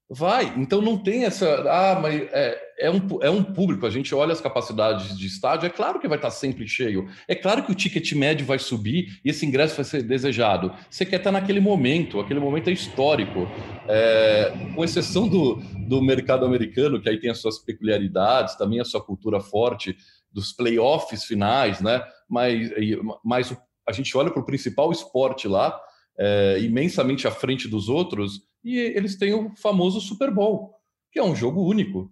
[0.07, 1.47] Vai, então não tem essa.
[1.67, 5.65] Ah, mas é, é, um, é um público, a gente olha as capacidades de estádio,
[5.65, 7.09] é claro que vai estar sempre cheio.
[7.27, 10.71] É claro que o ticket médio vai subir e esse ingresso vai ser desejado.
[10.91, 13.47] Você quer estar naquele momento, aquele momento é histórico.
[13.87, 15.55] É, com exceção do,
[15.87, 19.97] do mercado americano, que aí tem as suas peculiaridades, também a sua cultura forte,
[20.31, 22.03] dos playoffs finais, né?
[22.29, 22.69] Mas,
[23.23, 25.79] mas a gente olha para o principal esporte lá,
[26.19, 30.73] é, imensamente à frente dos outros e eles têm o famoso Super Bowl,
[31.11, 32.11] que é um jogo único.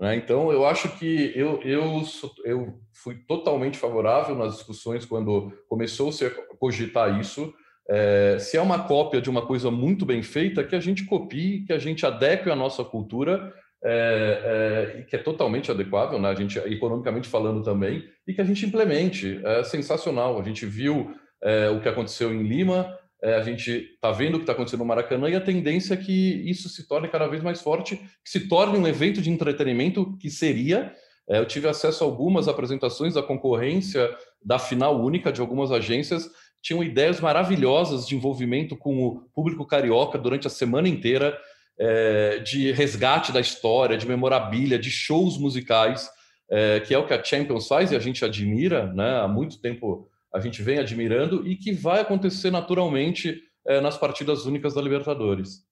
[0.00, 0.16] Né?
[0.16, 2.02] Então, eu acho que eu, eu,
[2.44, 7.52] eu fui totalmente favorável nas discussões quando começou-se a cogitar isso.
[7.88, 11.64] É, se é uma cópia de uma coisa muito bem feita, que a gente copie,
[11.66, 13.52] que a gente adeque à nossa cultura,
[13.84, 16.30] é, é, que é totalmente adequável, né?
[16.30, 19.40] a gente, economicamente falando também, e que a gente implemente.
[19.44, 20.40] É sensacional.
[20.40, 24.38] A gente viu é, o que aconteceu em Lima, é, a gente está vendo o
[24.38, 27.42] que está acontecendo no Maracanã e a tendência é que isso se torne cada vez
[27.42, 30.92] mais forte, que se torne um evento de entretenimento que seria.
[31.28, 34.10] É, eu tive acesso a algumas apresentações da concorrência
[34.42, 36.30] da final única de algumas agências,
[36.62, 41.38] tinham ideias maravilhosas de envolvimento com o público carioca durante a semana inteira,
[41.78, 46.10] é, de resgate da história, de memorabilia, de shows musicais,
[46.50, 49.20] é, que é o que a Champions faz e a gente admira, né?
[49.20, 54.46] Há muito tempo a gente vem admirando e que vai acontecer naturalmente é, nas partidas
[54.46, 55.64] únicas da Libertadores.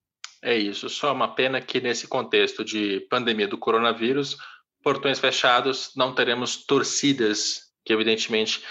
[0.42, 4.36] É isso, só uma pena que nesse contexto de pandemia do coronavírus,
[4.82, 8.62] portões fechados, não teremos torcidas que evidentemente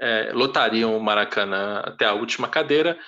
[0.00, 2.98] é, lotariam o Maracanã até a última cadeira.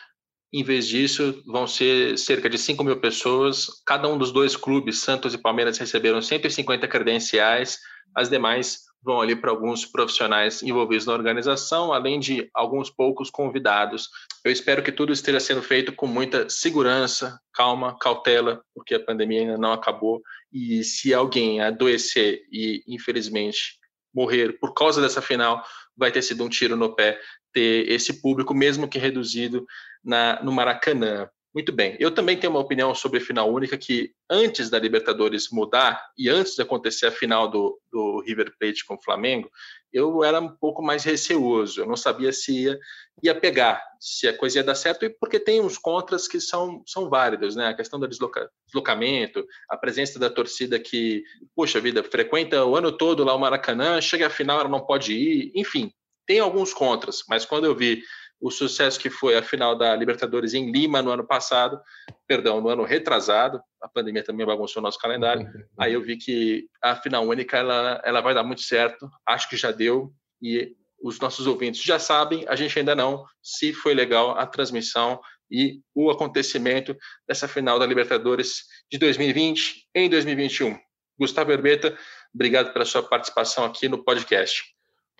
[0.53, 3.68] Em vez disso, vão ser cerca de 5 mil pessoas.
[3.87, 7.78] Cada um dos dois clubes, Santos e Palmeiras, receberam 150 credenciais.
[8.16, 14.09] As demais vão ali para alguns profissionais envolvidos na organização, além de alguns poucos convidados.
[14.44, 19.40] Eu espero que tudo esteja sendo feito com muita segurança, calma, cautela, porque a pandemia
[19.40, 20.20] ainda não acabou.
[20.53, 23.78] E se alguém adoecer e, infelizmente,
[24.14, 25.64] morrer por causa dessa final,
[25.96, 27.18] vai ter sido um tiro no pé
[27.53, 29.66] ter esse público, mesmo que reduzido,
[30.05, 31.28] na, no Maracanã.
[31.53, 31.96] Muito bem.
[31.98, 36.55] Eu também tenho uma opinião sobre final única que antes da Libertadores mudar e antes
[36.55, 39.51] de acontecer a final do, do River Plate com o Flamengo,
[39.92, 41.80] eu era um pouco mais receoso.
[41.80, 42.78] Eu não sabia se ia,
[43.20, 47.11] ia pegar, se a coisa ia dar certo, porque tem uns contras que são, são
[47.11, 47.66] válidos, né?
[47.66, 51.24] A questão do desloca, deslocamento, a presença da torcida que,
[51.57, 55.14] poxa vida, frequenta o ano todo lá o Maracanã, chega a final, ela não pode
[55.14, 55.92] ir, enfim,
[56.30, 58.05] tem alguns contras, mas quando eu vi
[58.41, 61.80] o sucesso que foi a final da Libertadores em Lima no ano passado,
[62.26, 65.47] perdão, no ano retrasado, a pandemia também bagunçou o nosso calendário,
[65.78, 69.57] aí eu vi que a final única ela, ela vai dar muito certo, acho que
[69.57, 74.38] já deu, e os nossos ouvintes já sabem, a gente ainda não, se foi legal
[74.38, 75.20] a transmissão
[75.51, 76.97] e o acontecimento
[77.28, 80.78] dessa final da Libertadores de 2020 em 2021.
[81.18, 81.99] Gustavo Herbeta,
[82.34, 84.62] obrigado pela sua participação aqui no podcast.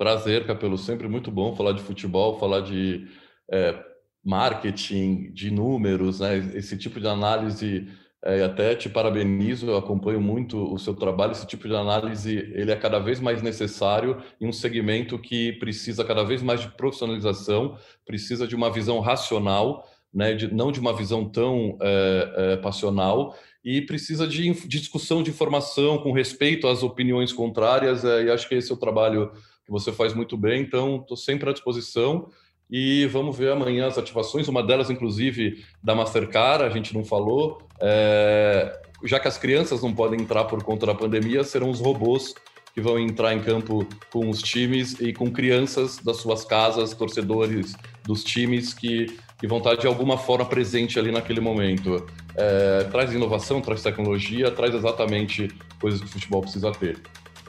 [0.01, 0.79] Prazer, Capelo.
[0.79, 3.07] Sempre muito bom falar de futebol, falar de
[3.53, 3.79] é,
[4.25, 6.39] marketing, de números, né?
[6.55, 7.87] Esse tipo de análise.
[8.25, 11.33] É, até te parabenizo, eu acompanho muito o seu trabalho.
[11.33, 16.03] Esse tipo de análise ele é cada vez mais necessário em um segmento que precisa
[16.03, 17.77] cada vez mais de profissionalização,
[18.07, 20.33] precisa de uma visão racional, né?
[20.33, 25.31] de, não de uma visão tão é, é, passional e precisa de, de, discussão de
[25.31, 28.03] informação com respeito às opiniões contrárias.
[28.03, 29.31] É, e acho que esse é o trabalho
[29.71, 32.29] que você faz muito bem, então estou sempre à disposição.
[32.69, 37.63] E vamos ver amanhã as ativações, uma delas, inclusive, da Mastercard, a gente não falou.
[37.81, 38.81] É...
[39.05, 42.35] Já que as crianças não podem entrar por conta da pandemia, serão os robôs
[42.75, 47.75] que vão entrar em campo com os times e com crianças das suas casas, torcedores
[48.05, 49.07] dos times que,
[49.41, 52.07] que vão estar de alguma forma presente ali naquele momento.
[52.37, 52.85] É...
[52.85, 55.49] traz inovação, traz tecnologia, traz exatamente
[55.81, 57.01] coisas que o futebol precisa ter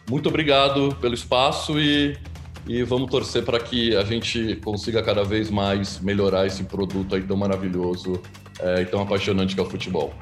[0.09, 2.17] muito obrigado pelo espaço e,
[2.67, 7.21] e vamos torcer para que a gente consiga cada vez mais melhorar esse produto aí
[7.21, 8.21] tão maravilhoso
[8.59, 10.13] é, e tão apaixonante que é o futebol.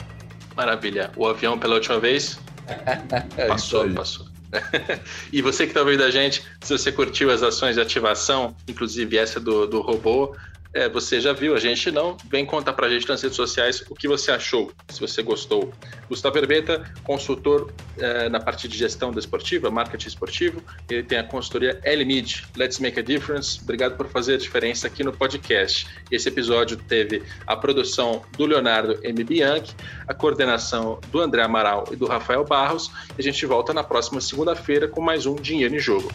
[0.56, 1.12] Maravilha.
[1.16, 2.40] O avião pela última vez?
[3.38, 4.28] é passou, passou.
[5.32, 9.18] e você que está ouvindo a gente, se você curtiu as ações de ativação, inclusive
[9.18, 10.36] essa do, do robô,
[10.74, 12.15] é, você já viu, a gente não.
[12.30, 15.74] Vem contar pra gente nas redes sociais o que você achou, se você gostou.
[16.07, 20.61] Gustavo Herbeta, consultor é, na parte de gestão desportiva, marketing esportivo.
[20.89, 23.59] Ele tem a consultoria LMID, Let's Make a Difference.
[23.61, 25.88] Obrigado por fazer a diferença aqui no podcast.
[26.11, 29.24] Esse episódio teve a produção do Leonardo M.
[29.24, 29.76] Bianchi,
[30.07, 32.91] a coordenação do André Amaral e do Rafael Barros.
[33.17, 36.09] E a gente volta na próxima segunda-feira com mais um Dinheiro em Jogo.